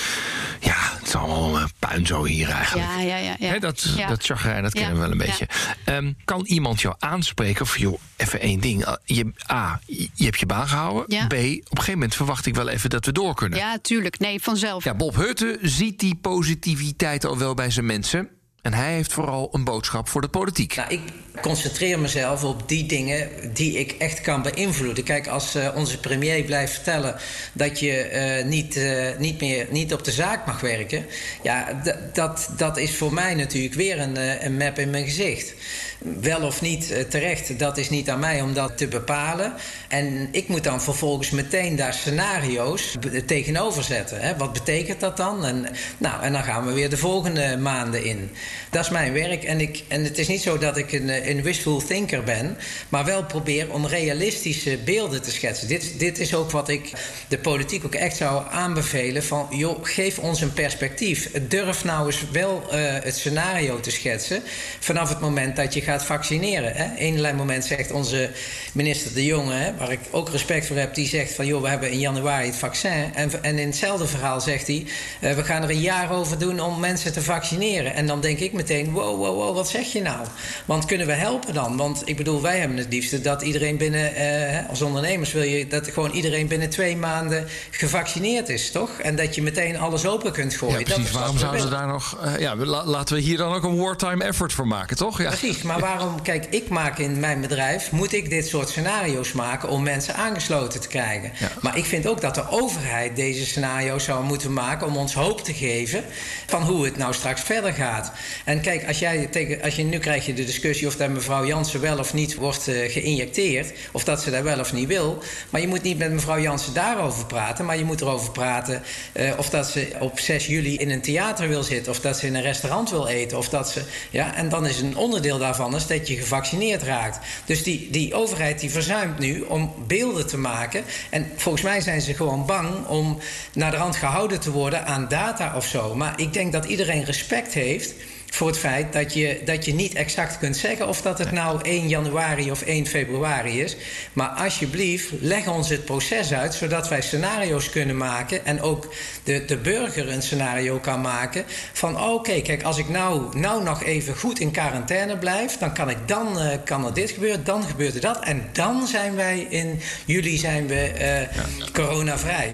ja, 0.60 0.76
het 0.78 1.08
is 1.08 1.16
allemaal 1.16 1.62
een 1.62 1.72
puin 1.80 2.06
zo 2.06 2.24
hier 2.24 2.50
eigenlijk. 2.50 2.88
Ja, 2.90 3.18
ja, 3.18 3.36
ja. 3.40 3.60
dat, 3.60 3.94
Ja. 3.98 4.08
dat 4.08 4.26
chagrijn, 4.26 4.64
dat 4.64 4.74
kennen 4.74 4.94
we 4.94 5.00
wel 5.00 5.12
een 5.12 5.18
beetje. 5.18 5.48
Ehm, 5.86 6.12
kan 6.26 6.46
iemand 6.46 6.82
jou 6.82 6.96
aanspreken 7.00 7.62
of 7.62 7.78
joh, 7.78 8.00
even 8.16 8.40
één 8.40 8.60
ding. 8.60 8.86
Ah, 8.86 8.96
Je, 9.06 9.32
A, 9.52 9.80
je 10.14 10.24
hebt 10.24 10.40
je 10.40 10.46
baan 10.46 10.68
gehouden. 10.68 11.04
Ja. 11.08 11.28
Op 11.36 11.42
een 11.42 11.62
gegeven 11.70 11.94
moment 11.94 12.16
verwacht 12.16 12.46
ik 12.46 12.56
wel 12.56 12.70
even 12.70 12.90
dat 12.90 13.06
we 13.06 13.12
door 13.12 13.36
kunnen. 13.36 13.60
Ja, 13.60 13.78
tuurlijk. 13.82 14.20
Nee, 14.20 14.42
vanzelf. 14.42 14.84
Ja, 14.84 14.96
Bob 14.96 15.16
Hutte 15.16 15.58
ziet 15.62 16.00
die 16.00 16.16
positiviteit 16.16 17.26
al 17.26 17.38
wel 17.38 17.54
bij 17.54 17.70
zijn 17.70 17.86
mensen. 17.86 18.30
En 18.66 18.74
hij 18.74 18.94
heeft 18.94 19.14
vooral 19.14 19.50
een 19.52 19.64
boodschap 19.64 20.10
voor 20.10 20.22
de 20.22 20.28
politiek. 20.28 20.76
Nou, 20.76 20.90
ik 20.90 21.02
concentreer 21.42 22.00
mezelf 22.00 22.44
op 22.44 22.70
die 22.70 22.86
dingen 22.86 23.30
die 23.54 23.80
ik 23.80 23.92
echt 23.92 24.22
kan 24.22 24.42
beïnvloeden. 24.42 25.04
Kijk, 25.04 25.28
als 25.28 25.56
eh, 25.56 25.70
onze 25.76 26.00
premier 26.00 26.44
blijft 26.44 26.74
vertellen 26.74 27.16
dat 27.54 27.80
je 27.80 27.92
eh, 27.92 28.46
niet, 28.46 28.76
eh, 28.76 29.18
niet 29.18 29.42
meer 29.42 29.68
niet 29.70 29.94
op 29.94 30.04
de 30.04 30.12
zaak 30.12 30.46
mag 30.46 30.60
werken, 30.60 31.06
ja, 31.44 31.82
dat, 32.14 32.50
dat 32.58 32.78
is 32.78 32.96
voor 32.96 33.14
mij 33.14 33.36
natuurlijk 33.36 33.74
weer 33.74 34.00
een, 34.00 34.46
een 34.46 34.58
map 34.58 34.80
in 34.80 34.90
mijn 34.90 35.06
gezicht. 35.06 35.54
Wel 36.00 36.42
of 36.42 36.62
niet 36.62 36.92
eh, 36.92 37.04
terecht, 37.04 37.60
dat 37.60 37.78
is 37.78 37.90
niet 37.90 38.10
aan 38.10 38.20
mij 38.20 38.42
om 38.42 38.54
dat 38.54 38.78
te 38.78 38.88
bepalen. 38.88 39.54
En 39.88 40.28
ik 40.32 40.48
moet 40.48 40.64
dan 40.64 40.82
vervolgens 40.82 41.30
meteen 41.30 41.76
daar 41.76 41.94
scenario's 41.94 42.96
tegenover 43.26 43.84
zetten. 43.84 44.22
Hè? 44.22 44.38
Wat 44.38 44.54
betekent 44.54 45.00
dat 45.00 45.18
dan? 45.18 45.46
En, 45.46 45.66
nou, 45.98 46.24
en 46.24 46.32
dan 46.32 46.44
gaan 46.44 46.66
we 46.66 46.74
weer 46.74 46.90
de 46.90 46.98
volgende 46.98 47.58
maanden 47.58 48.04
in. 48.04 48.30
Dat 48.70 48.84
is 48.84 48.90
mijn 48.90 49.14
werk. 49.14 49.44
En, 49.44 49.60
ik, 49.60 49.84
en 49.88 50.04
het 50.04 50.18
is 50.18 50.28
niet 50.28 50.42
zo 50.42 50.58
dat 50.58 50.78
ik 50.78 50.92
een, 50.92 51.30
een 51.30 51.42
wishful 51.42 51.82
thinker 51.86 52.24
ben, 52.24 52.58
maar 52.90 53.06
wel 53.06 53.24
probeer 53.24 53.72
om 53.72 53.86
realistische 53.86 54.78
beelden 54.86 55.22
te 55.22 55.32
schetsen. 55.32 55.68
Dit, 55.68 56.00
dit 56.00 56.20
is 56.20 56.36
ook 56.36 56.52
wat 56.52 56.70
ik 56.70 56.92
de 57.28 57.38
politiek 57.38 57.86
ook 57.86 57.96
echt 57.96 58.18
zou 58.18 58.44
aanbevelen: 58.52 59.24
van 59.24 59.48
joh, 59.50 59.80
geef 59.82 60.20
ons 60.20 60.42
een 60.42 60.54
perspectief. 60.54 61.32
Durf 61.48 61.84
nou 61.84 62.06
eens 62.06 62.24
wel 62.32 62.64
eh, 62.72 62.80
het 62.82 63.16
scenario 63.16 63.80
te 63.80 63.92
schetsen 63.92 64.42
vanaf 64.80 65.10
het 65.10 65.20
moment 65.20 65.56
dat 65.56 65.74
je 65.74 65.82
gaat 65.86 66.06
vaccineren. 66.06 66.72
Hè. 66.76 66.86
Eén 66.98 67.36
moment 67.36 67.66
zegt 67.66 67.92
onze 67.92 68.30
minister 68.74 69.14
De 69.14 69.26
Jonge, 69.26 69.54
hè, 69.54 69.76
waar 69.78 69.92
ik 69.92 70.00
ook 70.12 70.30
respect 70.30 70.66
voor 70.68 70.76
heb, 70.78 70.96
die 70.96 71.08
zegt 71.08 71.34
van 71.34 71.46
joh, 71.46 71.62
we 71.62 71.68
hebben 71.68 71.92
in 71.92 72.00
januari 72.00 72.46
het 72.46 72.56
vaccin. 72.56 73.14
En, 73.14 73.44
en 73.44 73.58
in 73.60 73.68
hetzelfde 73.68 74.08
verhaal 74.08 74.42
zegt 74.42 74.68
hij, 74.68 74.86
eh, 75.20 75.34
we 75.36 75.44
gaan 75.44 75.64
er 75.64 75.70
een 75.70 75.80
jaar 75.80 76.12
over 76.12 76.40
doen 76.40 76.60
om 76.60 76.80
mensen 76.80 77.14
te 77.14 77.22
vaccineren. 77.22 77.94
En 77.94 78.08
dan 78.08 78.22
denk 78.22 78.40
ik 78.40 78.54
meteen, 78.54 78.92
wow, 78.92 79.18
wow, 79.18 79.36
wow, 79.36 79.56
wat 79.56 79.70
zeg 79.70 79.86
je 79.86 80.02
nou? 80.02 80.26
Want 80.66 80.86
kunnen 80.86 81.08
we 81.08 81.14
helpen 81.14 81.54
dan? 81.54 81.78
Want 81.78 82.02
ik 82.06 82.16
bedoel, 82.18 82.42
wij 82.42 82.60
hebben 82.60 82.78
het 82.78 82.88
liefste 82.94 83.22
dat 83.22 83.42
iedereen 83.42 83.78
binnen, 83.78 84.16
eh, 84.16 84.70
als 84.70 84.82
ondernemers 84.82 85.32
wil 85.32 85.44
je 85.44 85.68
dat 85.68 85.88
gewoon 85.88 86.12
iedereen 86.12 86.48
binnen 86.48 86.70
twee 86.70 86.98
maanden 86.98 87.48
gevaccineerd 87.72 88.50
is, 88.50 88.72
toch? 88.72 88.90
En 89.00 89.16
dat 89.16 89.36
je 89.36 89.42
meteen 89.42 89.78
alles 89.78 90.06
open 90.06 90.32
kunt 90.32 90.56
gooien. 90.56 90.80
Ja, 90.80 90.84
precies. 90.84 91.12
Waarom 91.12 91.38
zouden 91.38 91.62
ze 91.62 91.70
daar 91.70 91.88
nog... 91.88 92.18
eh, 92.24 92.40
ja, 92.40 92.56
la- 92.56 92.86
laten 92.86 93.16
we 93.16 93.22
hier 93.22 93.38
dan 93.38 93.54
ook 93.54 93.64
een 93.64 93.78
wartime 93.78 94.24
effort 94.24 94.54
voor 94.54 94.68
maken, 94.68 94.98
toch? 94.98 95.22
Ja. 95.22 95.28
Precies, 95.28 95.62
maar 95.62 95.75
waarom, 95.80 96.22
kijk, 96.22 96.46
ik 96.50 96.70
maak 96.70 96.98
in 96.98 97.20
mijn 97.20 97.42
bedrijf, 97.42 97.92
moet 97.92 98.14
ik 98.14 98.30
dit 98.30 98.48
soort 98.48 98.70
scenario's 98.70 99.32
maken 99.32 99.70
om 99.70 99.84
mensen 99.84 100.16
aangesloten 100.16 100.82
te 100.82 100.88
krijgen. 100.88 101.32
Ja. 101.40 101.52
Maar 101.62 101.78
ik 101.78 101.86
vind 101.86 102.08
ook 102.08 102.22
dat 102.22 102.36
de 102.36 102.50
overheid 102.50 103.16
deze 103.16 103.46
scenario's 103.46 104.04
zou 104.04 104.24
moeten 104.24 104.54
maken 104.54 104.88
om 104.88 104.98
ons 104.98 105.14
hoop 105.14 105.44
te 105.44 105.54
geven 105.54 106.04
van 106.46 106.62
hoe 106.62 106.86
het 106.86 106.98
nou 106.98 107.14
straks 107.14 107.42
verder 107.42 107.74
gaat. 107.74 108.12
En 108.46 108.62
kijk, 108.62 108.88
als 108.88 109.00
jij 109.00 109.26
tegen, 109.26 109.62
als 109.62 109.76
je, 109.76 109.84
nu 109.84 109.98
krijg 109.98 110.26
je 110.26 110.34
de 110.34 110.46
discussie 110.46 110.88
of 110.88 110.96
dat 110.96 111.10
mevrouw 111.10 111.46
Jansen 111.46 111.82
wel 111.82 112.00
of 112.00 112.14
niet 112.14 112.36
wordt 112.36 112.68
eh, 112.68 112.92
geïnjecteerd, 112.92 113.74
of 113.92 114.04
dat 114.04 114.22
ze 114.22 114.32
dat 114.32 114.44
wel 114.44 114.60
of 114.60 114.74
niet 114.74 114.88
wil. 114.88 115.24
Maar 115.50 115.62
je 115.62 115.68
moet 115.68 115.82
niet 115.82 115.98
met 115.98 116.12
mevrouw 116.12 116.40
Jansen 116.40 116.74
daarover 116.74 117.26
praten, 117.26 117.66
maar 117.66 117.78
je 117.78 117.86
moet 117.86 118.02
erover 118.02 118.32
praten 118.32 118.84
eh, 119.14 119.32
of 119.38 119.50
dat 119.50 119.68
ze 119.68 119.88
op 120.00 120.20
6 120.20 120.48
juli 120.48 120.76
in 120.78 120.90
een 120.90 121.02
theater 121.02 121.48
wil 121.48 121.64
zitten, 121.64 121.92
of 121.92 122.00
dat 122.00 122.18
ze 122.18 122.28
in 122.28 122.36
een 122.36 122.42
restaurant 122.42 122.90
wil 122.90 123.08
eten, 123.08 123.38
of 123.38 123.50
dat 123.50 123.70
ze. 123.70 123.82
Ja, 124.10 124.36
en 124.36 124.50
dan 124.50 124.66
is 124.66 124.82
een 124.82 124.98
onderdeel 124.98 125.38
daarvan 125.38 125.65
dat 125.72 126.08
je 126.08 126.16
gevaccineerd 126.16 126.84
raakt. 126.84 127.20
Dus 127.46 127.64
die, 127.64 127.90
die 127.90 128.14
overheid 128.14 128.60
die 128.60 128.72
verzuimt 128.72 129.20
nu 129.20 129.42
om 129.42 129.74
beelden 129.88 130.28
te 130.28 130.38
maken. 130.38 130.84
En 131.10 131.32
volgens 131.36 131.64
mij 131.64 131.82
zijn 131.82 132.02
ze 132.02 132.14
gewoon 132.14 132.46
bang 132.46 132.88
om 132.88 133.18
naar 133.54 133.72
de 133.72 133.78
rand 133.78 133.96
gehouden 133.96 134.40
te 134.40 134.52
worden 134.52 134.86
aan 134.86 135.08
data 135.08 135.56
of 135.56 135.66
zo. 135.66 135.96
Maar 135.96 136.14
ik 136.20 136.34
denk 136.34 136.52
dat 136.52 136.66
iedereen 136.66 137.04
respect 137.04 137.54
heeft 137.54 137.94
voor 138.30 138.48
het 138.48 138.58
feit 138.58 138.94
dat 138.94 139.14
je, 139.14 139.42
dat 139.46 139.66
je 139.66 139.74
niet 139.74 139.94
exact 139.94 140.38
kunt 140.38 140.58
zeggen 140.58 140.88
of 140.88 141.02
dat 141.02 141.18
het 141.18 141.32
nou 141.32 141.60
1 141.62 141.88
januari 141.88 142.52
of 142.52 142.62
1 142.62 142.86
februari 142.86 143.62
is. 143.62 143.78
Maar 144.14 144.28
alsjeblieft, 144.28 145.12
leg 145.20 145.48
ons 145.48 145.70
het 145.70 145.86
proces 145.86 146.34
uit, 146.34 146.54
zodat 146.54 146.90
wij 146.90 147.02
scenario's 147.02 147.70
kunnen 147.70 147.98
maken 147.98 148.46
en 148.46 148.62
ook 148.62 148.94
de, 149.24 149.46
de 149.46 149.58
burger 149.58 150.10
een 150.10 150.22
scenario 150.22 150.78
kan 150.78 151.02
maken 151.02 151.46
van 151.74 152.02
oké, 152.02 152.42
kijk, 152.42 152.64
als 152.64 152.78
ik 152.78 152.90
nou, 152.90 153.38
nou 153.38 153.64
nog 153.64 153.84
even 153.84 154.18
goed 154.18 154.40
in 154.40 154.52
quarantaine 154.52 155.18
blijf, 155.18 155.58
dan 155.58 155.74
kan 155.74 155.90
ik 155.90 155.98
dan 156.06 156.40
eh, 156.40 156.58
kan 156.64 156.86
er 156.86 156.94
dit 156.94 157.12
gebeuren, 157.12 157.44
dan 157.44 157.64
gebeurt 157.64 157.96
er 157.96 158.02
dat 158.02 158.24
en 158.24 158.50
dan 158.52 158.88
zijn 158.88 159.16
wij 159.16 159.48
in 159.50 159.80
juli 160.06 160.38
zijn 160.38 160.68
we 160.68 160.82
eh, 160.82 161.44
coronavrij. 161.74 162.52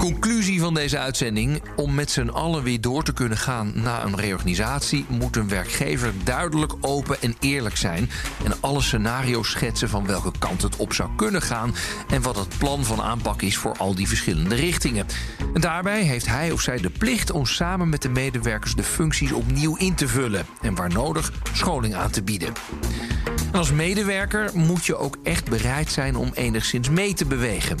Conclusie 0.00 0.60
van 0.60 0.74
deze 0.74 0.98
uitzending. 0.98 1.62
Om 1.76 1.94
met 1.94 2.10
z'n 2.10 2.28
allen 2.28 2.62
weer 2.62 2.80
door 2.80 3.02
te 3.02 3.12
kunnen 3.12 3.38
gaan 3.38 3.72
na 3.74 4.04
een 4.04 4.16
reorganisatie... 4.16 5.04
moet 5.08 5.36
een 5.36 5.48
werkgever 5.48 6.12
duidelijk, 6.24 6.72
open 6.80 7.22
en 7.22 7.34
eerlijk 7.40 7.76
zijn... 7.76 8.10
en 8.44 8.54
alle 8.60 8.80
scenario's 8.80 9.50
schetsen 9.50 9.88
van 9.88 10.06
welke 10.06 10.32
kant 10.38 10.62
het 10.62 10.76
op 10.76 10.92
zou 10.92 11.10
kunnen 11.16 11.42
gaan... 11.42 11.74
en 12.08 12.22
wat 12.22 12.36
het 12.36 12.58
plan 12.58 12.84
van 12.84 13.00
aanpak 13.02 13.42
is 13.42 13.56
voor 13.56 13.76
al 13.76 13.94
die 13.94 14.08
verschillende 14.08 14.54
richtingen. 14.54 15.06
En 15.54 15.60
daarbij 15.60 16.02
heeft 16.02 16.26
hij 16.26 16.50
of 16.50 16.60
zij 16.60 16.76
de 16.76 16.90
plicht 16.90 17.30
om 17.30 17.46
samen 17.46 17.88
met 17.88 18.02
de 18.02 18.08
medewerkers... 18.08 18.74
de 18.74 18.82
functies 18.82 19.32
opnieuw 19.32 19.76
in 19.76 19.94
te 19.94 20.08
vullen 20.08 20.46
en 20.62 20.74
waar 20.74 20.92
nodig 20.92 21.32
scholing 21.52 21.94
aan 21.94 22.10
te 22.10 22.22
bieden. 22.22 22.52
En 23.52 23.58
als 23.58 23.72
medewerker 23.72 24.50
moet 24.54 24.86
je 24.86 24.96
ook 24.96 25.18
echt 25.22 25.48
bereid 25.48 25.90
zijn 25.90 26.16
om 26.16 26.30
enigszins 26.34 26.90
mee 26.90 27.14
te 27.14 27.26
bewegen. 27.26 27.76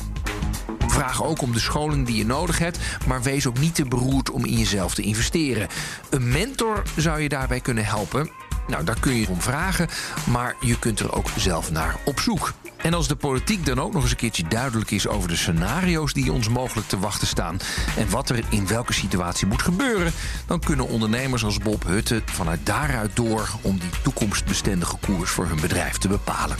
Vraag 0.90 1.24
ook 1.24 1.42
om 1.42 1.52
de 1.52 1.58
scholing 1.58 2.06
die 2.06 2.16
je 2.16 2.26
nodig 2.26 2.58
hebt, 2.58 2.78
maar 3.06 3.22
wees 3.22 3.46
ook 3.46 3.58
niet 3.58 3.74
te 3.74 3.84
beroerd 3.84 4.30
om 4.30 4.44
in 4.44 4.58
jezelf 4.58 4.94
te 4.94 5.02
investeren. 5.02 5.68
Een 6.10 6.28
mentor 6.28 6.82
zou 6.96 7.20
je 7.20 7.28
daarbij 7.28 7.60
kunnen 7.60 7.84
helpen. 7.84 8.30
Nou, 8.66 8.84
daar 8.84 9.00
kun 9.00 9.14
je 9.14 9.28
om 9.28 9.40
vragen, 9.40 9.88
maar 10.30 10.56
je 10.60 10.78
kunt 10.78 11.00
er 11.00 11.12
ook 11.12 11.28
zelf 11.36 11.70
naar 11.70 11.96
op 12.04 12.20
zoek. 12.20 12.52
En 12.76 12.94
als 12.94 13.08
de 13.08 13.16
politiek 13.16 13.66
dan 13.66 13.80
ook 13.80 13.92
nog 13.92 14.02
eens 14.02 14.10
een 14.10 14.16
keertje 14.16 14.48
duidelijk 14.48 14.90
is 14.90 15.08
over 15.08 15.28
de 15.28 15.36
scenario's 15.36 16.12
die 16.12 16.32
ons 16.32 16.48
mogelijk 16.48 16.88
te 16.88 16.98
wachten 16.98 17.26
staan 17.26 17.58
en 17.96 18.10
wat 18.10 18.30
er 18.30 18.44
in 18.48 18.66
welke 18.66 18.92
situatie 18.92 19.46
moet 19.46 19.62
gebeuren, 19.62 20.12
dan 20.46 20.60
kunnen 20.60 20.88
ondernemers 20.88 21.44
als 21.44 21.58
Bob 21.58 21.84
Hutte 21.86 22.22
vanuit 22.24 22.66
daaruit 22.66 23.16
door 23.16 23.48
om 23.60 23.78
die 23.78 23.90
toekomstbestendige 24.02 24.96
koers 24.96 25.30
voor 25.30 25.46
hun 25.46 25.60
bedrijf 25.60 25.98
te 25.98 26.08
bepalen. 26.08 26.56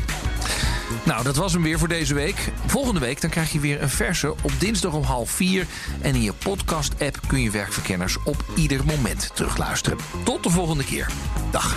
Nou, 1.05 1.23
dat 1.23 1.37
was 1.37 1.53
hem 1.53 1.63
weer 1.63 1.79
voor 1.79 1.89
deze 1.89 2.15
week. 2.15 2.53
Volgende 2.67 3.01
week 3.01 3.21
dan 3.21 3.31
krijg 3.31 3.53
je 3.53 3.61
weer 3.61 3.83
een 3.83 3.89
verse 3.89 4.31
op 4.31 4.53
dinsdag 4.59 4.93
om 4.93 5.03
half 5.03 5.31
vier. 5.31 5.67
En 6.01 6.15
in 6.15 6.23
je 6.23 6.33
podcast-app 6.33 7.21
kun 7.27 7.43
je 7.43 7.51
werkverkenners 7.51 8.17
op 8.25 8.45
ieder 8.57 8.85
moment 8.85 9.31
terugluisteren. 9.35 9.99
Tot 10.25 10.43
de 10.43 10.51
volgende 10.51 10.85
keer. 10.85 11.07
Dag. 11.51 11.77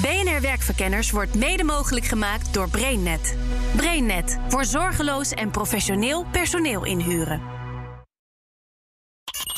BNR 0.00 0.40
Werkverkenners 0.40 1.10
wordt 1.10 1.34
mede 1.34 1.64
mogelijk 1.64 2.06
gemaakt 2.06 2.54
door 2.54 2.68
BrainNet. 2.68 3.36
BrainNet 3.76 4.38
voor 4.48 4.64
zorgeloos 4.64 5.30
en 5.30 5.50
professioneel 5.50 6.26
personeel 6.32 6.84
inhuren. 6.84 7.51